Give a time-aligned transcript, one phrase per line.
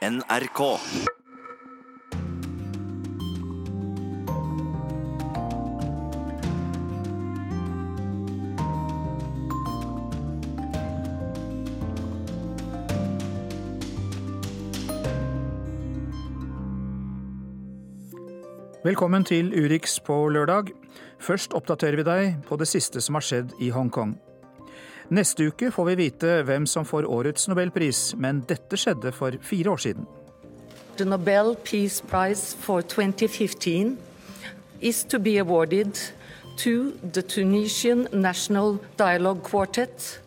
[0.00, 0.60] NRK.
[18.84, 20.72] Velkommen til Urix på lørdag.
[21.20, 24.16] Først oppdaterer vi deg på det siste som har skjedd i Hongkong.
[25.10, 29.72] Neste uke får vi vite hvem som får årets nobelpris, men dette skjedde for fire
[29.72, 30.06] år siden.
[30.96, 33.98] The Nobel Peace Prize for 2015
[34.80, 35.98] is to be awarded
[36.56, 40.20] to the Tunisian National Dialogue Quartet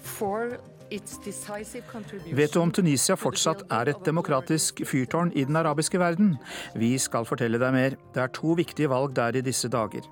[0.00, 0.56] for
[0.90, 6.00] its decisive contribution Vet du om Tunisia fortsatt er et demokratisk fyrtårn i den arabiske
[6.00, 6.36] verden?
[6.74, 7.98] Vi skal fortelle deg mer.
[8.14, 10.06] Det er to viktige valg der i disse dager.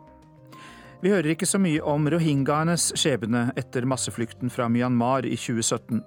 [0.99, 6.01] Vi hører ikke så mye om rohingyaenes skjebne etter masseflukten fra Myanmar i 2017,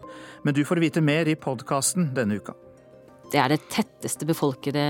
[0.44, 2.58] men du får vite mer i podkasten denne uka.
[3.32, 4.84] Det er det tetteste befolkede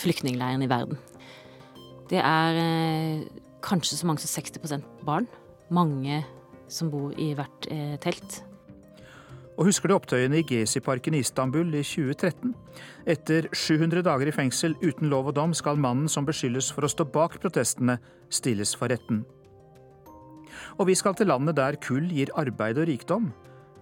[0.00, 0.96] flyktningleiren i verden.
[2.08, 3.26] Det er eh,
[3.64, 5.28] kanskje så mange som 60% barn.
[5.68, 6.22] Mange
[6.72, 8.40] som bor i hvert eh, telt.
[9.58, 12.54] Og husker du opptøyene i Gezi-parken i Istanbul i 2013?
[13.12, 16.90] Etter 700 dager i fengsel uten lov og dom skal mannen som beskyldes for å
[16.90, 17.98] stå bak protestene,
[18.32, 19.22] stilles for retten.
[20.80, 23.28] Og vi skal til landet der kull gir arbeid og rikdom.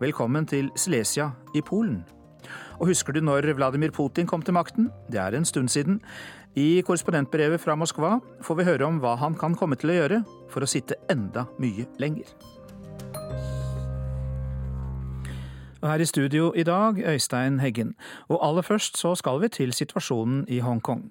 [0.03, 2.03] Velkommen til Silesia i Polen.
[2.81, 4.89] Og husker du når Vladimir Putin kom til makten?
[5.13, 6.01] Det er en stund siden.
[6.59, 10.25] I korrespondentbrevet fra Moskva får vi høre om hva han kan komme til å gjøre
[10.51, 12.33] for å sitte enda mye lenger.
[15.81, 17.95] Og her i studio i dag, Øystein Heggen.
[18.29, 21.07] Og aller først så skal vi til situasjonen i Hongkong.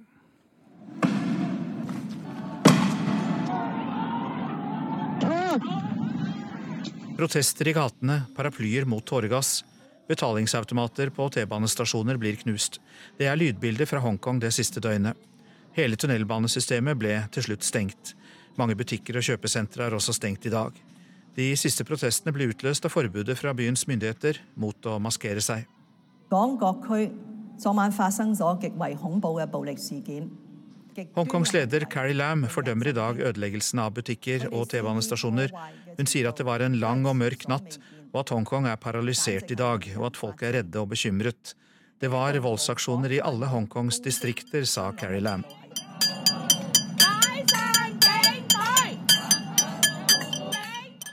[7.19, 9.63] Protester i gatene, paraplyer mot tåregass.
[10.07, 12.79] Betalingsautomater på T-banestasjoner blir knust.
[13.17, 15.17] Det er lydbildet fra Hongkong det siste døgnet.
[15.75, 18.13] Hele tunnelbanesystemet ble til slutt stengt.
[18.57, 20.71] Mange butikker og kjøpesentre er også stengt i dag.
[21.37, 25.67] De siste protestene ble utløst av forbudet fra byens myndigheter mot å maskere seg.
[31.15, 35.53] Hongkongs leder Carrie Lam fordømmer i dag ødeleggelsen av butikker og T-banestasjoner.
[35.99, 37.77] Hun sier at det var en lang og mørk natt,
[38.11, 41.53] og at Hongkong er paralysert i dag, og at folk er redde og bekymret.
[41.99, 45.45] Det var voldsaksjoner i alle Hongkongs distrikter, sa Carrie Lam.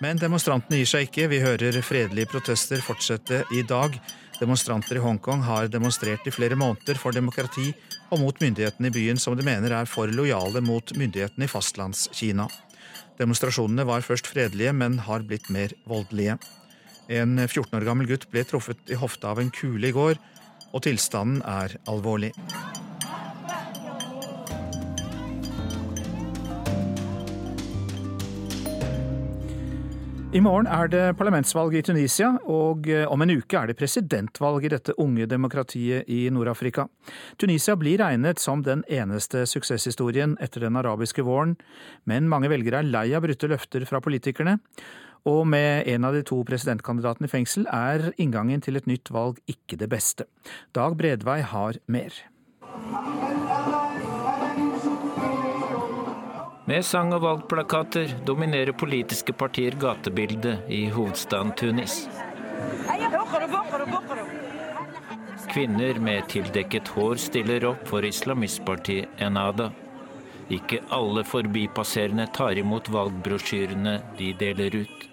[0.04, 1.28] Men demonstrantene gir seg ikke.
[1.32, 3.96] Vi hører fredelige protester fortsette i dag.
[4.36, 7.70] Demonstranter i Hongkong har demonstrert i flere måneder for demokrati
[8.10, 12.48] og mot myndighetene i byen, som de mener er for lojale mot myndighetene i Fastlandskina.
[13.16, 16.36] Demonstrasjonene var først fredelige, men har blitt mer voldelige.
[17.08, 20.20] En 14 år gammel gutt ble truffet i hofta av en kule i går,
[20.74, 22.34] og tilstanden er alvorlig.
[30.34, 34.66] I morgen er det parlamentsvalg i Tunisia, og eh, om en uke er det presidentvalg
[34.66, 36.88] i dette unge demokratiet i Nord-Afrika.
[37.38, 41.54] Tunisia blir regnet som den eneste suksesshistorien etter den arabiske våren,
[42.10, 44.58] men mange velgere er lei av brutte løfter fra politikerne.
[45.30, 49.38] Og med en av de to presidentkandidatene i fengsel er inngangen til et nytt valg
[49.46, 50.26] ikke det beste.
[50.74, 52.10] Dag Bredvei har mer.
[56.66, 62.08] Med sang- og valgplakater dominerer politiske partier gatebildet i hovedstaden Tunis.
[65.52, 69.70] Kvinner med tildekket hår stiller opp for islamistpartiet Enada.
[70.50, 75.06] Ikke alle forbipasserende tar imot valgbrosjyrene de deler ut.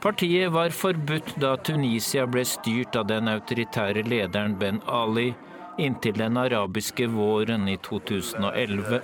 [0.00, 5.34] Partiet var forbudt da Tunisia ble styrt av den autoritære lederen Ben Ali
[5.78, 9.00] inntil den arabiske våren i 2011.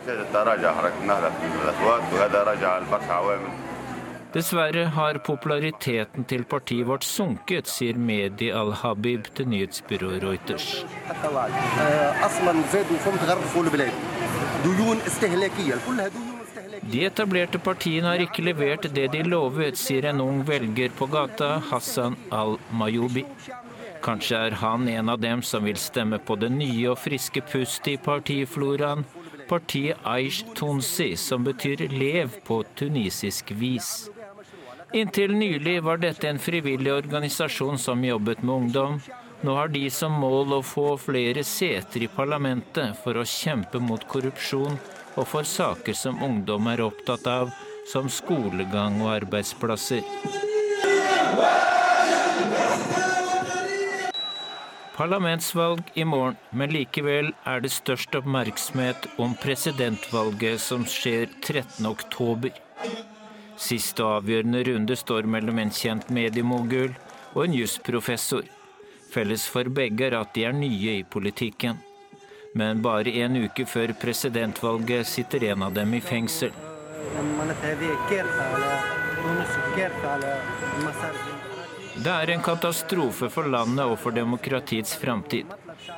[4.32, 10.68] Dessverre har populariteten til partiet vårt sunket, sier Medi al-Habib til nyhetsbyrået Reuters.
[16.92, 21.56] De etablerte partiene har ikke levert det de lovet, sier en ung velger på gata,
[21.72, 23.26] Hassan Al-Mayoubi.
[24.02, 27.94] Kanskje er han en av dem som vil stemme på det nye og friske pustet
[27.94, 29.04] i partifloraen,
[29.48, 34.08] partiet Aish Tunsi, som betyr lev på tunisisk vis.
[34.92, 39.00] Inntil nylig var dette en frivillig organisasjon som jobbet med ungdom.
[39.40, 44.02] Nå har de som mål å få flere seter i parlamentet for å kjempe mot
[44.08, 44.80] korrupsjon
[45.14, 47.54] og for saker som ungdom er opptatt av,
[47.92, 50.04] som skolegang og arbeidsplasser.
[55.00, 62.50] Parlamentsvalg i morgen, men likevel er det størst oppmerksomhet om presidentvalget som skjer 13.10.
[63.56, 66.92] Siste avgjørende runde står mellom en kjent mediemogul
[67.32, 68.44] og en jusprofessor.
[69.14, 71.80] Felles for begge er at de er nye i politikken.
[72.52, 76.52] Men bare en uke før presidentvalget sitter en av dem i fengsel.
[82.00, 85.50] Det er en katastrofe for landet og for demokratiets framtid.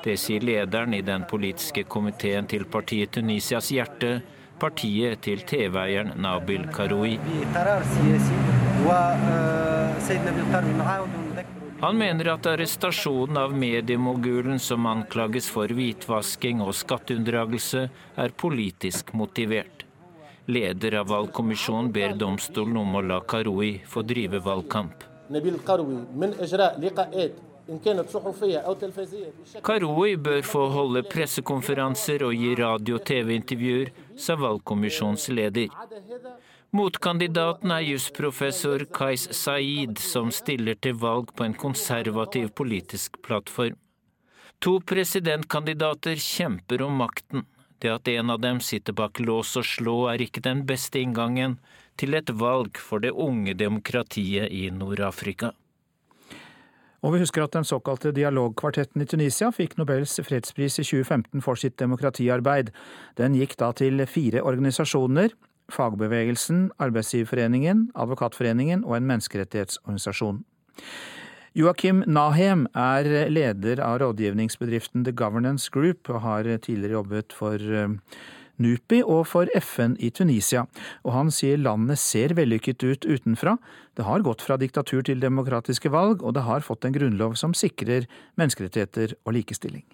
[0.02, 4.16] Det sier lederen i den politiske komiteen til partiet Tunisias hjerte,
[4.58, 7.12] partiet til TV-eieren Nabil Karoui.
[11.84, 17.84] Han mener at arrestasjonen av mediemogulen som anklages for hvitvasking og skatteunndragelse,
[18.18, 19.86] er politisk motivert.
[20.50, 25.11] Leder av valgkommisjonen ber domstolen om å la Karoui få drive valgkamp.
[29.62, 35.70] Karoui bør få holde pressekonferanser og gi radio- og TV-intervjuer, sa valgkommisjonsleder.
[36.72, 43.76] Motkandidaten er jusprofessor Kais Saeed, som stiller til valg på en konservativ politisk plattform.
[44.62, 47.46] To presidentkandidater kjemper om makten.
[47.82, 51.58] Det at en av dem sitter bak lås og slå, er ikke den beste inngangen
[52.02, 55.52] til et valg for det unge demokratiet i Nord-Afrika.
[57.02, 61.58] Og vi husker at den såkalte dialogkvartetten i Tunisia fikk Nobels fredspris i 2015 for
[61.58, 62.70] sitt demokratiarbeid.
[63.18, 65.34] Den gikk da til fire organisasjoner,
[65.72, 70.44] fagbevegelsen, Arbeidsgiverforeningen, Advokatforeningen og en menneskerettighetsorganisasjon.
[71.58, 77.98] Joakim Nahem er leder av rådgivningsbedriften The Governance Group, og har tidligere jobbet for eh,
[78.60, 80.66] NUPI og for FN i Tunisia,
[81.06, 83.56] og han sier landet ser vellykket ut utenfra.
[83.96, 87.56] Det har gått fra diktatur til demokratiske valg, og det har fått en grunnlov som
[87.56, 88.08] sikrer
[88.40, 89.84] menneskerettigheter og likestilling.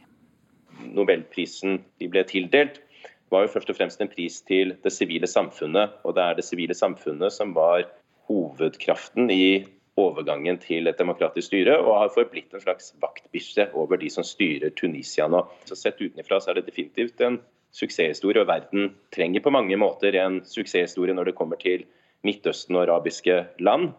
[0.95, 2.83] Nobelprisen de ble tildelt,
[3.31, 5.99] var jo først og fremst en pris til det sivile samfunnet.
[6.09, 7.85] Og det er det sivile samfunnet som var
[8.29, 9.67] hovedkraften i
[9.99, 14.73] overgangen til et demokratisk styre, og har forblitt en slags vaktbikkje over de som styrer
[14.79, 15.43] Tunisia nå.
[15.67, 17.41] Så Sett utenfra så er det definitivt en
[17.75, 21.87] suksesshistorie, og verden trenger på mange måter en suksesshistorie når det kommer til
[22.27, 23.93] Midtøsten og arabiske land.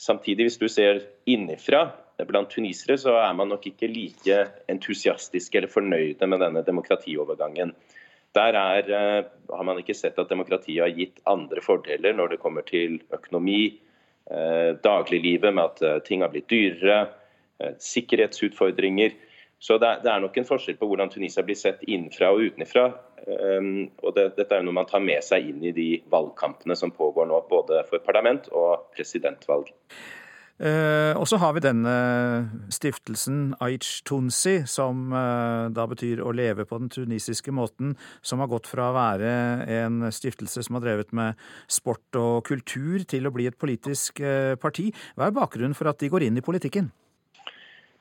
[0.00, 1.90] Samtidig, hvis du ser innifra
[2.24, 4.38] blant tunisere, så er man nok ikke like
[4.72, 7.74] entusiastiske eller fornøyde med denne demokratiovergangen.
[8.36, 9.24] Der er, eh,
[9.56, 13.78] har man ikke sett at demokratiet har gitt andre fordeler når det kommer til økonomi,
[14.30, 17.08] eh, dagliglivet med at eh, ting har blitt dyrere,
[17.80, 19.14] sikkerhetsutfordringer.
[19.58, 22.90] Så det er, nok en forskjell på hvordan Tunisia blir sett innenfra og utenfra.
[23.26, 26.76] Um, og det, dette er jo noe man tar med seg inn i de valgkampene
[26.78, 29.72] som pågår nå, både for parlament og presidentvalg.
[30.56, 31.94] Uh, og så har vi denne
[32.72, 37.92] stiftelsen Aich Tunsi, som uh, da betyr å leve på den tunisiske måten,
[38.24, 39.34] som har gått fra å være
[39.82, 41.36] en stiftelse som har drevet med
[41.68, 44.88] sport og kultur, til å bli et politisk uh, parti.
[45.16, 46.88] Hva er bakgrunnen for at de går inn i politikken?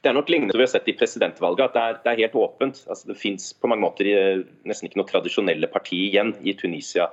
[0.05, 2.35] Det er nok lignende vi har sett i presidentvalget, at det er, det er helt
[2.37, 2.83] åpent.
[2.85, 7.07] Altså, det fins på mange måter eh, nesten ikke noe tradisjonelle parti igjen i Tunisia.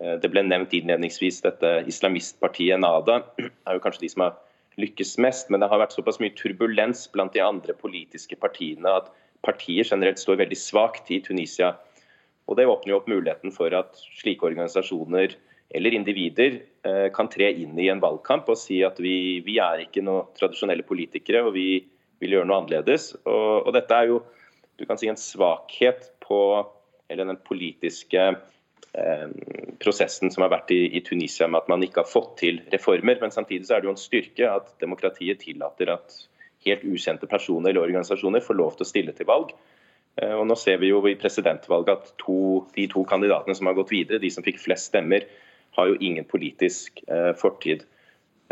[0.00, 3.18] Eh, det ble nevnt innledningsvis dette islamistpartiet Nada.
[3.68, 4.40] Er jo kanskje de som har
[4.80, 9.12] lykkes mest, men det har vært såpass mye turbulens blant de andre politiske partiene at
[9.44, 11.74] partier generelt står veldig svakt i Tunisia.
[12.48, 15.36] Og Det åpner jo opp muligheten for at slike organisasjoner
[15.76, 19.84] eller individer eh, kan tre inn i en valgkamp og si at vi, vi er
[19.84, 21.82] ikke noen tradisjonelle politikere, og vi
[22.22, 23.12] vil gjøre noe annerledes.
[23.26, 24.22] Og, og dette er jo
[24.80, 26.40] du kan si en svakhet på
[27.12, 28.22] eller den politiske
[28.96, 29.28] eh,
[29.82, 33.20] prosessen som har vært i, i, Tunisia med at man ikke har fått til reformer.
[33.20, 36.16] Men samtidig så er det jo en styrke at demokratiet tillater at
[36.66, 39.52] helt ukjente personer eller organisasjoner får lov til å stille til valg.
[40.20, 43.78] Eh, og nå ser vi jo i presidentvalget at to, de to kandidatene som har
[43.78, 45.28] gått videre, de som fikk flest stemmer,
[45.76, 47.86] har jo ingen politisk eh, fortid.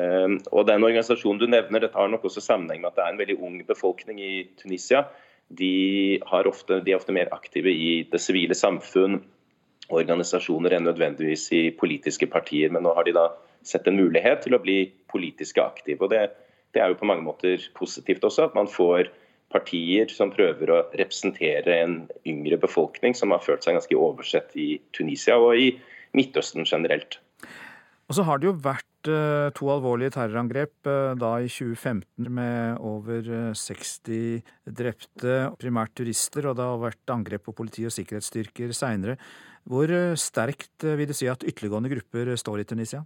[0.00, 3.14] Ehm, og den organisasjonen du nevner, dette har nok også sammenheng med at det er
[3.14, 5.04] en veldig ung befolkning i Tunisia.
[5.50, 9.19] De, ofte, de er ofte mer aktive i det sivile samfunn,
[9.90, 12.71] organisasjoner enn nødvendigvis i politiske partier.
[12.71, 13.30] Men nå har de da
[13.66, 16.04] sett en mulighet til å bli politisk aktive.
[16.07, 16.28] og det,
[16.75, 19.11] det er jo på mange måter positivt også, at man får
[19.50, 21.97] partier som prøver å representere en
[22.28, 25.73] yngre befolkning som har følt seg ganske oversett i Tunisia og i
[26.14, 27.19] Midtøsten generelt.
[28.07, 33.54] Og så har det jo vært to alvorlige terrorangrep eh, da i 2015 med over
[33.57, 39.16] 60 eh, drepte, primært turister, og det har vært angrep på politi og sikkerhetsstyrker seinere.
[39.71, 43.02] Hvor sterkt vil det si at ytterliggående grupper står i Tunisia?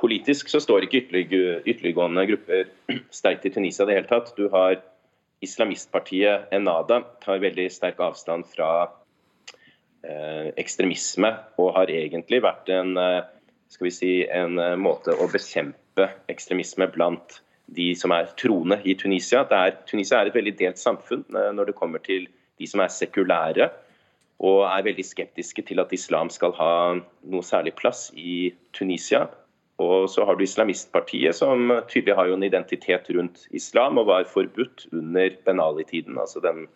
[0.00, 2.72] Politisk så står ikke ytterliggående grupper
[3.20, 4.34] sterkt i Tunisia i det hele tatt.
[4.36, 4.80] Du har
[5.42, 8.70] islamistpartiet Enada tar veldig sterk avstand fra
[10.06, 13.22] eh, ekstremisme, og har egentlig vært en, eh,
[13.72, 17.40] skal vi si, en eh, måte å bekjempe ekstremisme blant
[17.72, 19.46] de som er troende i Tunisia.
[19.48, 22.28] Er, Tunisia er et veldig delt samfunn eh, når det kommer til
[22.60, 23.70] de som er sekulære,
[24.42, 29.28] og er veldig skeptiske til at islam skal ha noe særlig plass i Tunisia.
[29.82, 34.28] Og så har du islamistpartiet, som tydelig har jo en identitet rundt islam, og var
[34.28, 36.66] forbudt under Ben Ali-tiden, altså den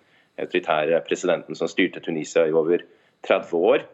[0.40, 2.82] autoritære presidenten som styrte Tunisia i over
[3.26, 3.84] 30 år.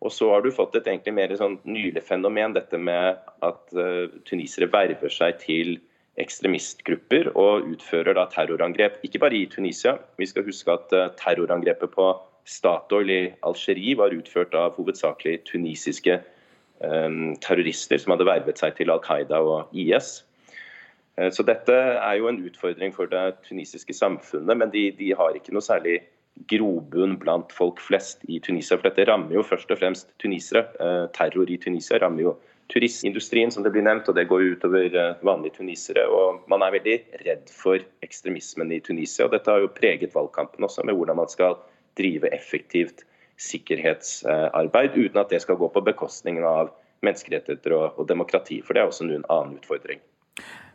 [0.00, 4.08] Og så har du fått et egentlig mer sånn nylig fenomen, dette med at uh,
[4.28, 5.76] tunisere verver seg til
[6.20, 8.98] ekstremistgrupper og utfører da terrorangrep.
[9.06, 9.98] Ikke bare i Tunisia.
[10.20, 12.08] Vi skal huske at uh, terrorangrepet på
[12.48, 16.16] Statoil i Algerie var utført av hovedsakelig tunisiske
[16.80, 20.22] um, terrorister som hadde vervet seg til Al Qaida og IS.
[21.34, 25.52] Så dette er jo en utfordring for det tunisiske samfunnet, men de, de har ikke
[25.52, 25.98] noe særlig
[26.48, 28.78] grobunn blant folk flest i Tunisia.
[28.78, 30.64] For dette rammer jo først og fremst tunisere.
[30.80, 32.36] Uh, terror i Tunisia rammer jo
[32.70, 34.94] turistindustrien, som det blir nevnt, og det går utover
[35.26, 36.04] vanlige tunisere.
[36.06, 39.26] Og man er veldig redd for ekstremismen i Tunisia.
[39.26, 41.58] og Dette har jo preget valgkampen også, med hvordan man skal
[41.98, 43.02] drive effektivt
[43.40, 46.70] sikkerhetsarbeid, uten at det skal gå på bekostning av
[47.04, 48.60] menneskerettigheter og, og demokrati.
[48.62, 50.02] For det er også en annen utfordring.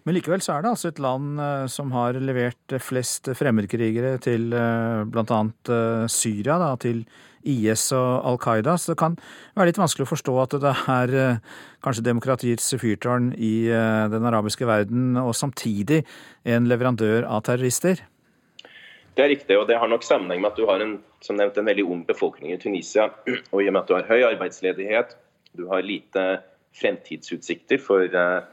[0.06, 4.52] Men likevel så er det altså et land eh, som har levert flest fremmedkrigere til
[4.54, 5.40] eh, bl.a.
[5.74, 7.02] Eh, Syria, da, til
[7.42, 8.76] IS og Al Qaida.
[8.78, 9.18] Så det kan
[9.58, 11.16] være litt vanskelig å forstå at det er
[11.86, 13.68] kanskje demokratiets fyrtårn i
[14.10, 16.00] den arabiske verden, og samtidig
[16.50, 18.02] en leverandør av terrorister.
[19.14, 21.62] Det er riktig, og det har nok sammenheng med at du har en, som nevnt,
[21.62, 23.12] en veldig ung befolkning i Tunisia.
[23.54, 25.14] Og i og med at du har høy arbeidsledighet,
[25.54, 26.26] du har lite
[26.76, 28.46] fremtidsutsikter for uh,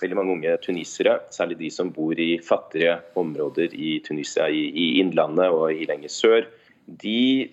[0.00, 4.86] veldig mange unge tunisere, særlig de som bor i fattige områder i Tunisia, i, i
[5.02, 6.48] innlandet og i lenger sør,
[6.86, 7.48] de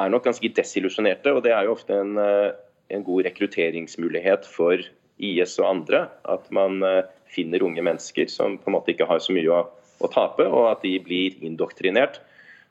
[0.00, 1.34] er nok ganske desillusjonerte.
[1.34, 2.52] Og det er jo ofte en, uh,
[2.90, 4.82] en god rekrutteringsmulighet for
[5.20, 6.06] IS og andre.
[6.30, 9.66] At man uh, finner unge mennesker som på en måte ikke har så mye å
[10.00, 12.20] å tape, og at de blir indoktrinert.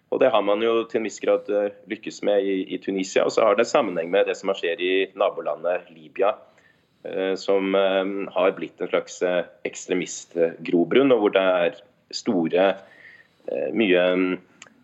[0.10, 3.28] Og Det har man jo til en viss grad eh, lykkes med i, i Tunisia.
[3.28, 6.59] Og så har det sammenheng med det som skjer i nabolandet Libya, eh,
[7.40, 9.22] som eh, har blitt en slags
[9.68, 12.66] ekstremistgrobrunn, og hvor det er store,
[13.74, 14.34] mye mm,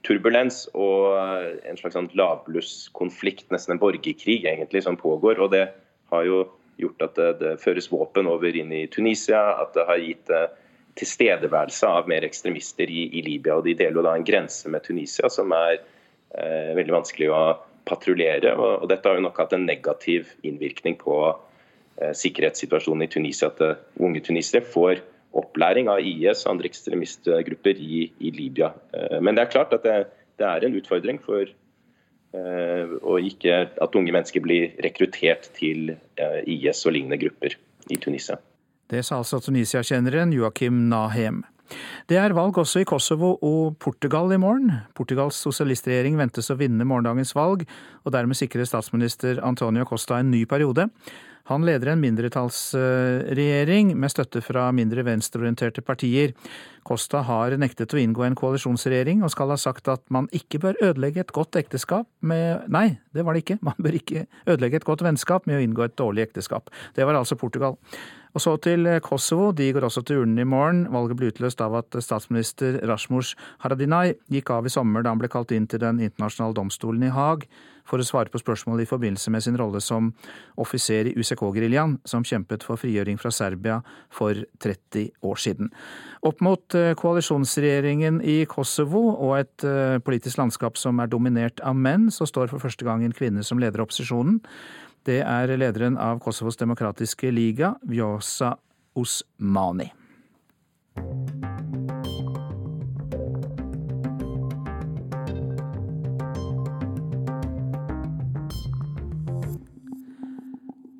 [0.05, 1.17] turbulens og
[1.67, 5.41] en slags sånn lavblusskonflikt, nesten en borgerkrig egentlig, som pågår.
[5.43, 5.65] og Det
[6.13, 6.39] har jo
[6.81, 10.31] gjort at det, det føres våpen over inn i Tunisia, at det har gitt
[10.99, 13.57] tilstedeværelse av mer ekstremister i, i, Libya.
[13.57, 17.41] og De deler jo da en grense med Tunisia som er eh, veldig vanskelig å
[17.87, 18.55] patruljere.
[18.55, 21.41] Og, og, Dette har jo nok hatt en negativ innvirkning på eh,
[21.95, 23.47] sikkerhetssituasjonen i Tunisia.
[23.53, 25.03] At uh, unge tunisere får
[25.35, 28.71] opplæring av IS og andre ekstremistgrupper i, i Libya.
[28.95, 29.97] Eh, men det er klart at det,
[30.39, 36.39] det er en utfordring for eh, og ikke at unge mennesker blir rekruttert til eh,
[36.45, 37.57] IS og lignende grupper
[37.91, 38.39] i Tunisia.
[38.91, 41.43] Det sa altså Tunisia-kjenneren Joakim Nahem.
[42.05, 44.69] Det er valg også i Kosovo og Portugal i morgen.
[44.93, 47.63] Portugals sosialistregjering ventes å vinne morgendagens valg,
[48.05, 50.85] og dermed sikrer statsminister Antonio Costa en ny periode.
[51.45, 56.33] Han leder en mindretallsregjering med støtte fra mindre venstreorienterte partier.
[56.85, 60.79] Costa har nektet å inngå en koalisjonsregjering, og skal ha sagt at man ikke bør
[60.89, 63.59] ødelegge et godt ekteskap med Nei, det var det ikke.
[63.65, 66.73] Man bør ikke ødelegge et godt vennskap med å inngå et dårlig ekteskap.
[66.97, 67.77] Det var altså Portugal.
[68.35, 69.51] Og så til Kosovo.
[69.55, 70.83] De går også til urnene i morgen.
[70.91, 75.31] Valget ble utløst av at statsminister Rasmus Haradinaj gikk av i sommer da han ble
[75.31, 77.45] kalt inn til Den internasjonale domstolen i Haag
[77.85, 80.11] for å svare på spørsmål i forbindelse med sin rolle som
[80.61, 83.79] offiser i UCK-geriljaen, som kjempet for frigjøring fra Serbia
[84.13, 85.71] for 30 år siden.
[86.25, 91.77] Opp mot eh, koalisjonsregjeringen i Kosovo og et eh, politisk landskap som er dominert av
[91.77, 94.41] menn, så står for første gang en kvinne som leder opposisjonen.
[95.05, 98.55] Det er lederen av Kosovos demokratiske liga, Vjosa
[98.97, 99.91] Osmani.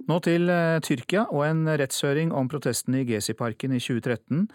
[0.05, 4.45] Nå til eh, Tyrkia og en rettshøring om protestene i Gezi-parken i 2013.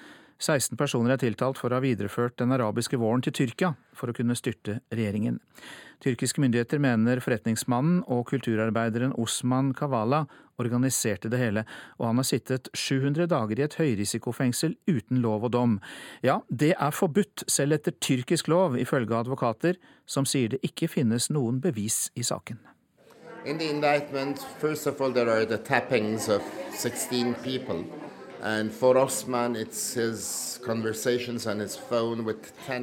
[0.41, 4.15] 16 personer er tiltalt for å ha videreført den arabiske våren til Tyrkia for å
[4.17, 5.41] kunne styrte regjeringen.
[6.01, 10.23] Tyrkiske myndigheter mener forretningsmannen og kulturarbeideren Osman Kavala
[10.63, 11.67] organiserte det hele,
[11.99, 15.79] og han har sittet 700 dager i et høyrisikofengsel uten lov og dom.
[16.25, 21.29] Ja, det er forbudt selv etter tyrkisk lov, ifølge advokater, som sier det ikke finnes
[21.35, 22.70] noen bevis i saken.
[23.45, 26.43] In the indictment, first of all, there are the tappings of
[26.73, 27.85] 16 people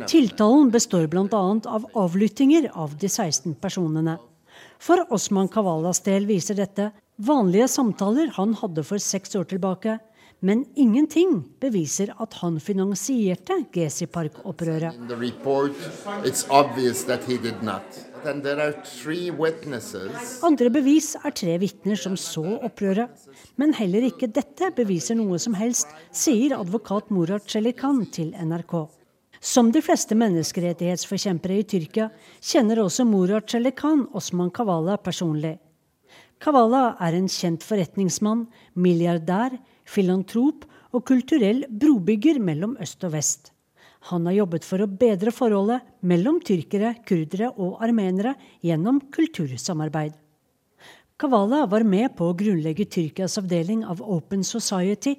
[0.08, 1.62] Tiltalen består bl.a.
[1.66, 4.18] av avlyttinger av de 16 personene.
[4.80, 9.98] For Osman Kavalas del viser dette vanlige samtaler han hadde for seks år tilbake,
[10.46, 14.94] men ingenting beviser at han finansierte Gezi Park-opprøret.
[20.48, 23.10] Andre bevis er tre vitner som så opprøret.
[23.60, 28.76] Men heller ikke dette beviser noe som helst, sier advokat Murat Celikan til NRK.
[29.42, 32.10] Som de fleste menneskerettighetsforkjempere i Tyrkia
[32.42, 35.58] kjenner også Murat Celikan Osman Kavala personlig.
[36.42, 38.46] Kavala er en kjent forretningsmann,
[38.78, 39.58] milliardær,
[39.90, 43.52] filantrop og kulturell brobygger mellom øst og vest.
[44.08, 50.16] Han har jobbet for å bedre forholdet mellom tyrkere, kurdere og armenere gjennom kultursamarbeid.
[51.18, 55.16] Kavala var med på å grunnlegge Tyrkias avdeling av Open Society,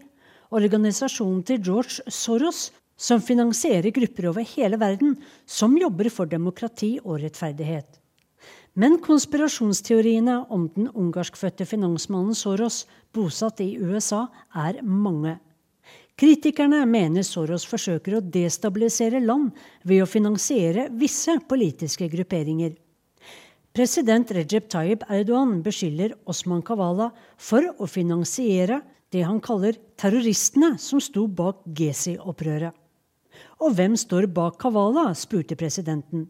[0.55, 2.69] organisasjonen til George Soros,
[2.99, 5.17] som finansierer grupper over hele verden
[5.47, 7.99] som jobber for demokrati og rettferdighet.
[8.79, 15.35] Men konspirasjonsteoriene om den ungarskfødte finansmannen Soros, bosatt i USA, er mange.
[16.19, 19.53] Kritikerne mener Soros forsøker å destabilisere land
[19.87, 22.73] ved å finansiere visse politiske grupperinger.
[23.71, 28.81] President Recep Tayyip Erdogan beskylder Osman Kavala for å finansiere
[29.15, 32.75] det han kaller terroristene som sto bak Gezi-opprøret.
[33.63, 36.27] Og hvem står bak Kavala, spurte presidenten.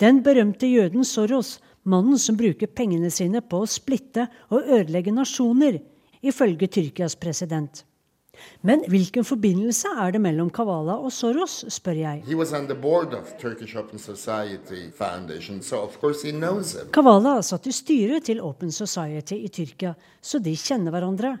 [0.00, 5.82] Den berømte jøden Soros mannen som bruker pengene sine på å splitte og ødelegge nasjoner,
[6.24, 7.84] ifølge Tyrkias president.
[8.66, 12.22] Men hvilken forbindelse er det mellom Kavala og Soros, spør jeg.
[16.98, 21.36] Kavala satt i styret til Open Society i Tyrkia, så de kjenner hverandre.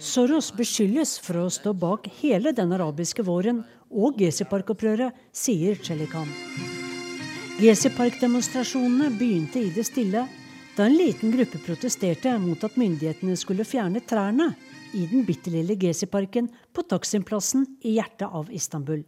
[0.00, 6.28] Soros beskyldes for å stå bak hele den arabiske våren og Gezi-park-opprøret, sier Chelikan.
[7.58, 10.28] Gezi-park-demonstrasjonene begynte i det stille
[10.78, 14.52] da en liten gruppe protesterte mot at myndighetene skulle fjerne trærne
[14.94, 19.02] i den bitte lille Gezi-parken på Taksim-plassen i hjertet av Istanbul.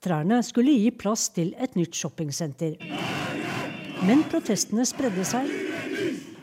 [0.00, 2.78] Trærne skulle gi plass til et nytt shoppingsenter.
[4.06, 5.50] Men protestene spredde seg,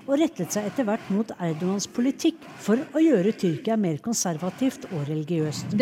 [0.08, 5.04] og rettet seg etter hvert mot Erdogans politikk for å gjøre Tyrkia mer konservativt og
[5.10, 5.76] religiøst.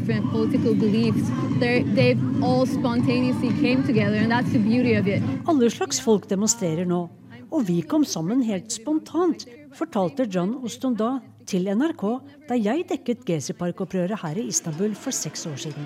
[5.49, 7.05] Alle slags folk demonstrerer nå,
[7.53, 12.05] og vi kom sammen helt spontant, fortalte John Ostonda til NRK
[12.49, 15.85] da jeg dekket Gezi-parkopprøret her i Istanbul for seks år siden.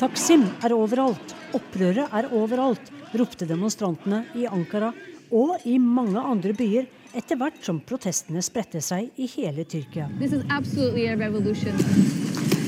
[0.00, 2.86] Taksim er overalt, opprøret er overalt,
[3.20, 4.94] ropte demonstrantene i Ankara
[5.28, 6.86] og i mange andre byer
[7.20, 10.06] etter hvert som protestene spredte seg i hele Tyrkia.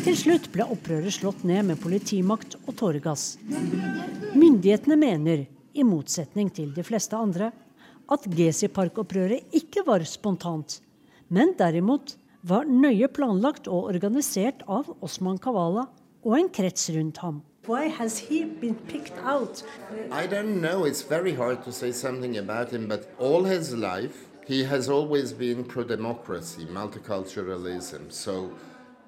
[0.02, 3.38] Til slutt ble opprøret slått ned med politimakt og tåregass.
[4.36, 7.48] Myndighetene mener, i motsetning til de fleste andre,
[8.12, 10.82] at Gezi-park-opprøret ikke var spontant,
[11.32, 15.88] men derimot var nøye planlagt og organisert av Osman Kavala
[16.24, 17.42] og en krets rundt ham.
[17.66, 19.62] Why has he been picked out?
[20.10, 20.84] I don't know.
[20.84, 25.32] It's very hard to say something about him, but all his life he has always
[25.32, 28.10] been pro democracy, multiculturalism.
[28.10, 28.52] So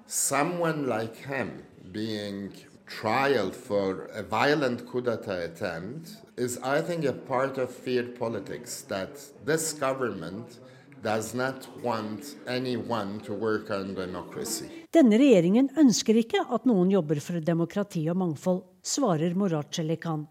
[0.06, 2.52] someone like him being
[2.86, 8.82] trial for a violent coup d'etat attempt is, I think, a part of feared politics
[8.82, 10.60] that this government
[11.04, 14.66] does not want anyone to work on democracy.
[14.94, 20.26] Denne regjeringen ønsker ikke at noen jobber for demokrati og mangfold, svarer Morad Celikan.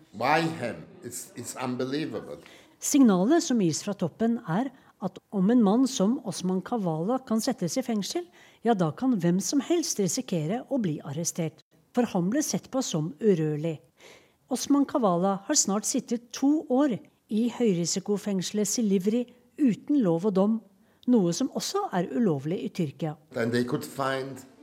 [2.84, 4.72] Signalet som gis fra toppen, er
[5.04, 8.26] at om en mann som Osman Kavala kan settes i fengsel,
[8.64, 12.82] ja, da kan hvem som helst risikere å bli arrestert for han ble sett på
[12.86, 13.78] som urørlig.
[14.54, 16.98] Osman Kavala har snart sittet to år
[17.34, 19.24] i høyrisikofengselet Silivri
[19.60, 20.62] uten lov og dom,
[21.12, 23.16] noe som også er ulovlig i Tyrkia.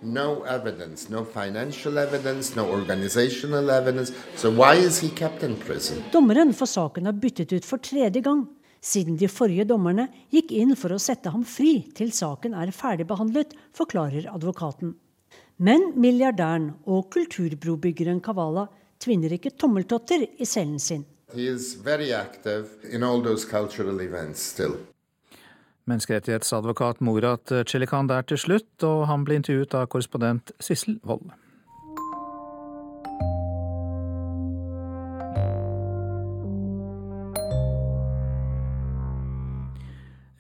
[0.03, 2.65] No evidence, no evidence, no
[3.69, 4.15] evidence.
[4.37, 4.51] So
[6.13, 8.47] Dommeren for saken har byttet ut for tredje gang,
[8.81, 13.53] siden de forrige dommerne gikk inn for å sette ham fri til saken er ferdigbehandlet,
[13.77, 14.95] forklarer advokaten.
[15.61, 21.05] Men milliardæren og kulturbrobyggeren Kavala tvinner ikke tommeltotter i cellen sin.
[21.35, 24.61] He is very active in all those cultural events.
[25.85, 31.31] Menneskerettighetsadvokat Morat Chilikan der til slutt, og han ble intervjuet av korrespondent Sissel Wold.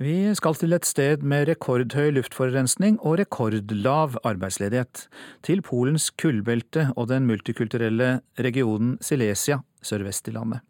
[0.00, 5.07] Vi skal til et sted med rekordhøy luftforurensning og rekordlav arbeidsledighet.
[5.44, 10.64] Til Polens kullbelte og den multikulturelle regionen Silesia sørvest i landet.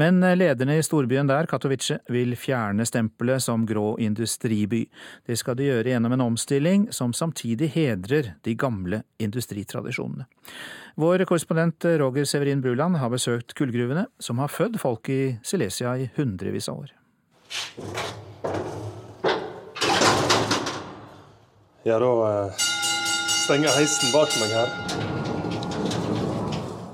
[0.00, 4.86] Men lederne i storbyen der, Katowice, vil fjerne stempelet som grå industriby.
[5.28, 10.24] Det skal de gjøre gjennom en omstilling som samtidig hedrer de gamle industritradisjonene.
[10.96, 16.10] Vår korrespondent Roger Severin Bruland har besøkt kullgruvene, som har født folk i Silesia i
[16.16, 16.96] hundrevis av år.
[21.84, 22.68] Ja, da eh,
[23.44, 25.11] stenger heisen bak meg her.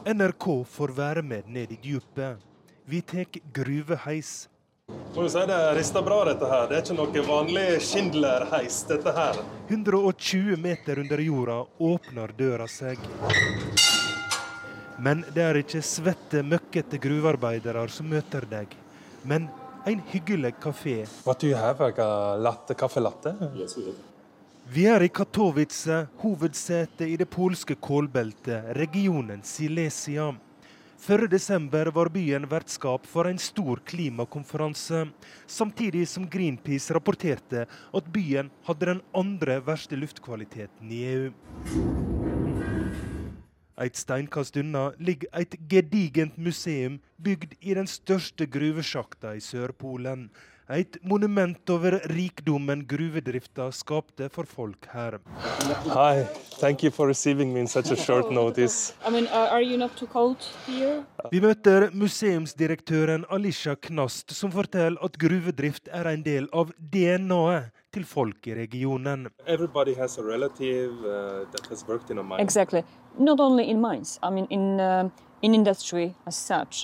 [0.09, 2.39] NRK får være med ned i dypet.
[2.89, 4.49] Vi tar gruveheis.
[5.13, 6.65] Må jo si Det rister bra, dette her.
[6.71, 9.37] Det er ikke noe vanlig Schindler-heis, dette her.
[9.69, 11.59] 120 meter under jorda
[11.91, 13.05] åpner døra seg.
[14.97, 18.73] Men det er ikke svette, møkkete gruvearbeidere som møter deg,
[19.29, 19.51] men
[19.85, 21.03] en hyggelig kafé.
[21.27, 21.85] What do you have?
[21.85, 23.37] Like a latte, caffè latte?
[23.61, 23.77] Yes,
[24.69, 30.27] vi er i Katowice, hovedsetet i det polske kålbeltet, regionen Silesia.
[31.01, 35.07] Før desember var byen vertskap for en stor klimakonferanse,
[35.47, 41.33] samtidig som Greenpeace rapporterte at byen hadde den andre verste luftkvaliteten i EU.
[43.79, 50.29] Et steinkast unna ligger et gedigent museum bygd i den største gruvesjakta i Sørpolen,
[50.69, 55.19] et monument over rikdommen gruvedrifta skapte for folk her.
[55.95, 56.25] Hi,
[56.61, 58.93] thank you for receiving me in such a short notice.
[59.07, 61.05] I mean, uh, are you not too cold here?
[61.33, 68.05] Vi møter museumsdirektøren Alisha Knast, som forteller at gruvedrift er en del av DNA-et til
[68.05, 69.29] folk i regionen.
[69.47, 72.41] Everybody has a relative uh, that has worked in a mine.
[72.41, 72.85] Exactly.
[73.19, 74.19] Not only in mines.
[74.23, 75.09] I mean, in uh,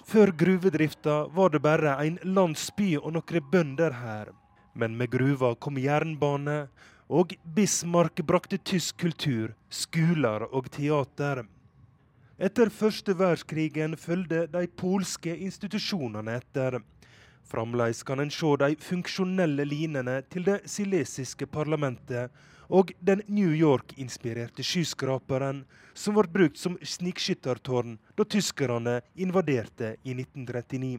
[0.07, 4.31] før gruvedrifta var det bare en landsby og noen bønder her.
[4.75, 6.69] Men med gruva kom jernbane,
[7.11, 11.43] og Bismarck brakte tysk kultur, skoler og teater.
[12.39, 16.79] Etter første verdenskrigen fulgte de polske institusjonene etter.
[17.51, 22.31] Fremdeles kan en se de funksjonelle linene til det silesiske parlamentet
[22.75, 25.63] og den New York-inspirerte skyskraperen
[25.95, 30.97] som ble brukt som snikskyttertårn da tyskerne invaderte i 1939.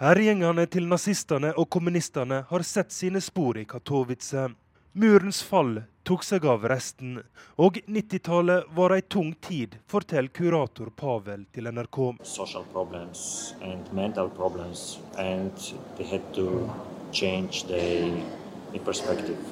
[0.00, 4.48] Herjingene til nazistene og kommunistene har sett sine spor i Katowice.
[4.96, 7.20] Murens fall tok seg av resten,
[7.60, 12.00] og 90-tallet var ei tung tid, forteller kurator Pavel til NRK.
[12.26, 15.52] Social problems and mental problems, and
[15.96, 16.66] they had to
[17.12, 18.16] change the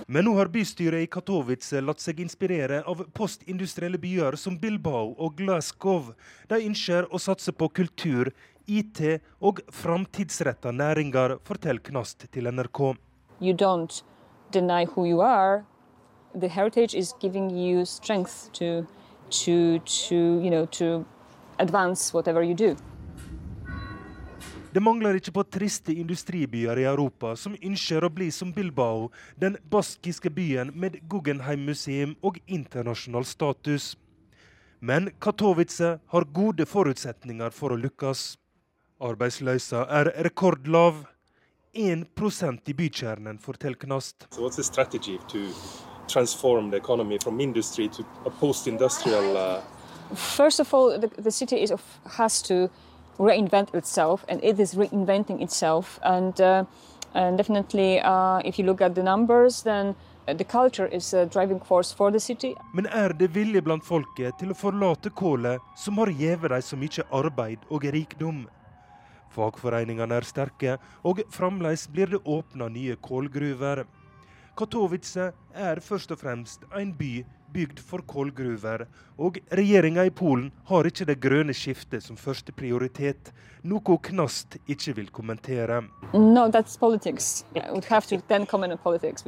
[0.06, 5.36] men nå har bystyret i Katowice latt seg inspirere av postindustrielle byer som Bilbao og
[5.40, 6.12] Glasgow.
[6.48, 8.30] De ønsker å satse på kultur,
[8.68, 9.00] IT
[9.40, 12.94] og framtidsretta næringer, forteller Knast til NRK.
[13.40, 14.02] You don't
[14.52, 15.64] deny who you are.
[16.34, 18.86] The heritage is giving you strength to,
[19.44, 21.06] to, to, you know, to
[21.58, 22.76] advance whatever you do.
[24.72, 29.06] Det mangler ikke på triste industribyer i Europa som ønsker å bli som Bilbao,
[29.40, 33.94] den baskiske byen med Guggenheim-museum og internasjonal status.
[34.80, 38.34] Men Katowice har gode forutsetninger for å lykkes.
[39.00, 41.06] Arbeidsløsa er rekordlav.
[41.78, 44.26] 1% i bykjernen, forteller Knast.
[44.34, 45.48] So what's the strategy to
[46.08, 49.60] transform the economy from industry to a post-industrial uh...
[50.14, 51.72] First of all, the, the city is,
[52.16, 52.70] has to
[53.18, 55.98] reinvent itself, and it is reinventing itself.
[56.02, 56.64] And, uh,
[57.14, 59.94] and definitely, uh, if you look at the numbers, then
[60.26, 62.54] the culture is a driving force for the city.
[62.74, 66.76] Men er det vilje blant folket til å forlate kålet, som har gitt dem så
[66.76, 68.46] mye arbeid og rikdom?
[69.32, 73.84] Fagforeningene er sterke, og fremdeles blir det åpna nye kålgruver.
[74.58, 78.86] Katowice er først og fremst en by bygd for kullgruver,
[79.18, 83.32] og regjeringa i Polen har ikke det grønne skiftet som første prioritet,
[83.66, 85.80] noe Knast ikke vil kommentere.
[86.12, 86.46] No,
[86.78, 87.44] politics.
[88.78, 89.24] politics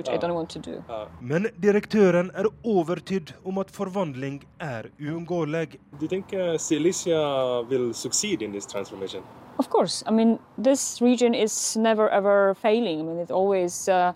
[1.21, 5.79] Men direktøren er overtydd om at forvandling er uunngåelig.
[5.99, 9.23] Do you think uh, Silesia will succeed in this transformation?
[9.59, 10.05] Of course.
[10.07, 13.01] I mean, this region is never ever failing.
[13.01, 14.13] I mean, it's always, uh,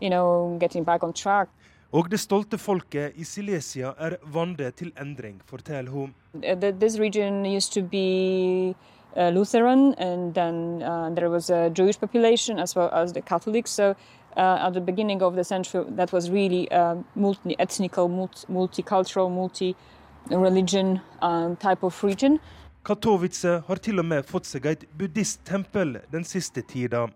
[0.00, 1.48] you know, getting back on track.
[1.92, 6.14] Og det stolte folket i Silesia er vant til endring, forteller hun.
[6.34, 8.74] Uh, this region used to be
[9.16, 13.70] uh, Lutheran, and then uh, there was a Jewish population as well as the Catholics.
[13.70, 13.94] So
[14.36, 18.08] uh, at the beginning of the century, that was really a multi-ethnical,
[18.48, 22.38] multicultural, multi-religion um, type of region.
[22.84, 27.06] Katowice har til og med fått seg et buddhisttempel den siste tida.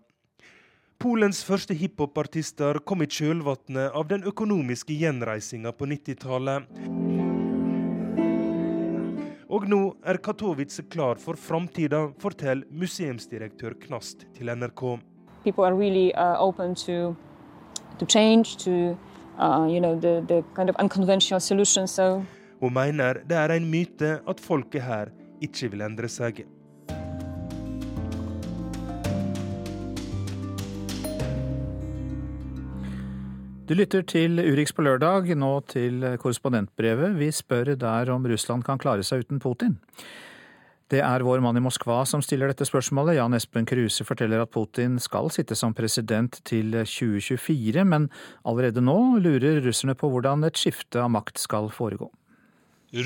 [1.02, 6.68] Polens første hiphopartister kom i kjølvannet av den økonomiske gjenreisinga på 90-tallet.
[9.50, 14.84] Og nå er Katowice klar for framtida, forteller museumsdirektør Knast til NRK.
[15.58, 16.38] Really uh,
[16.86, 17.16] to,
[17.98, 18.96] to change, to
[19.40, 20.76] uh, you know, the, the kind of.
[21.90, 22.22] So.
[22.60, 25.10] Hun mener det er en myte at folket her
[25.40, 26.46] ikke vil endre seg.
[33.62, 37.14] Du lytter til Urix på lørdag, nå til korrespondentbrevet.
[37.14, 39.76] Vi spør der om Russland kan klare seg uten Putin.
[40.90, 43.16] Det er vår mann i Moskva som stiller dette spørsmålet.
[43.20, 48.08] Jan Espen Kruse forteller at Putin skal sitte som president til 2024, men
[48.42, 52.10] allerede nå lurer russerne på hvordan et skifte av makt skal foregå.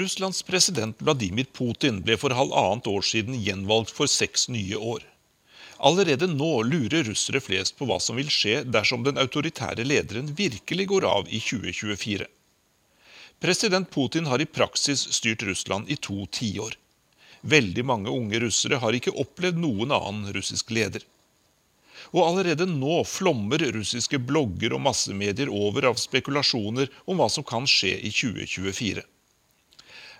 [0.01, 5.05] Russlands president Vladimir Putin ble for halvannet år siden gjenvalgt for seks nye år.
[5.79, 10.87] Allerede nå lurer russere flest på hva som vil skje dersom den autoritære lederen virkelig
[10.93, 12.27] går av i 2024.
[13.41, 16.79] President Putin har i praksis styrt Russland i to tiår.
[17.41, 21.05] Veldig mange unge russere har ikke opplevd noen annen russisk leder.
[22.15, 27.69] Og allerede nå flommer russiske blogger og massemedier over av spekulasjoner om hva som kan
[27.69, 29.05] skje i 2024.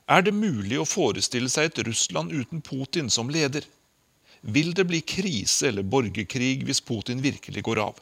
[0.07, 3.65] Er det mulig å forestille seg et Russland uten Putin som leder?
[4.47, 7.97] Vil det bli krise eller borgerkrig hvis Putin virkelig går av?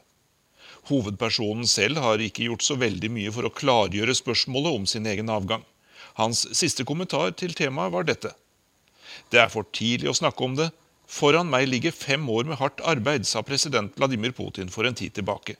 [0.91, 5.33] Hovedpersonen selv har ikke gjort så veldig mye for å klargjøre spørsmålet om sin egen
[5.33, 5.63] avgang.
[6.21, 8.35] Hans siste kommentar til temaet var dette.
[9.33, 10.69] Det er for tidlig å snakke om det.
[11.09, 15.15] Foran meg ligger fem år med hardt arbeid, sa president Vladimir Putin for en tid
[15.17, 15.57] tilbake.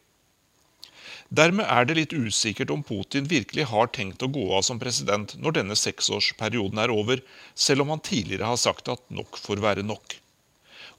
[1.33, 5.33] Dermed er det litt usikkert om Putin virkelig har tenkt å gå av som president
[5.41, 7.25] når denne seksårsperioden er over,
[7.57, 10.19] selv om han tidligere har sagt at nok får være nok.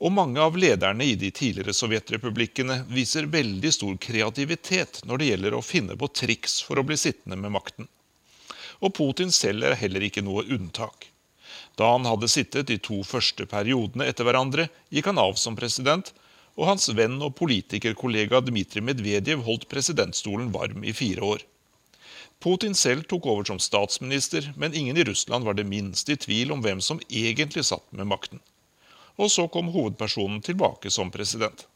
[0.04, 5.56] Og mange av lederne i de tidligere sovjetrepublikkene viser veldig stor kreativitet når det gjelder
[5.56, 7.88] å finne på triks for å bli sittende med makten.
[8.84, 11.08] Og Putin selv er heller ikke noe unntak.
[11.80, 16.12] Da han hadde sittet de to første periodene etter hverandre, gikk han av som president,
[16.56, 21.46] og hans venn og politikerkollega Dmitrij Medvedev holdt presidentstolen varm i fire år.
[22.44, 26.52] Putin selv tok over som statsminister, men ingen i Russland var det minste i tvil
[26.52, 28.44] om hvem som egentlig satt med makten
[29.16, 31.68] og så kom hovedpersonen tilbake som president.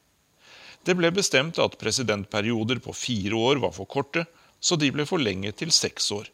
[0.84, 4.26] Det ble bestemt at presidentperioder på fire år var for korte,
[4.60, 6.28] så de ble forlenget til seks år.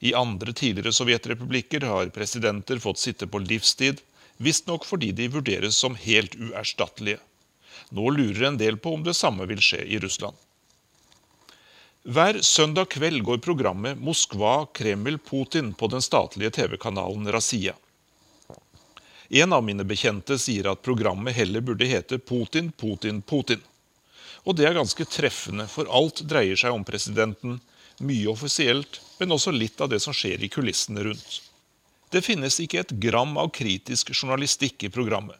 [0.00, 4.02] I andre tidligere sovjetrepublikker har presidenter fått sitte på livstid,
[4.36, 7.20] visstnok fordi de vurderes som helt uerstattelige.
[7.96, 10.36] Nå lurer en del på om det samme vil skje i Russland.
[12.06, 17.74] Hver søndag kveld går programmet Moskva, Kreml, Putin på den statlige TV-kanalen Razia.
[19.28, 23.62] En av mine bekjente sier at programmet heller burde hete Putin, Putin, Putin.
[24.46, 27.58] Og det er ganske treffende, for alt dreier seg om presidenten.
[27.98, 31.40] Mye offisielt, men også litt av det som skjer i kulissene rundt.
[32.12, 35.38] Det finnes ikke et gram av kritisk journalistikk i programmet.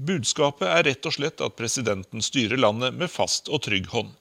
[0.00, 4.14] Budskapet er rett og slett at presidenten styrer landet med fast og trygg hånd.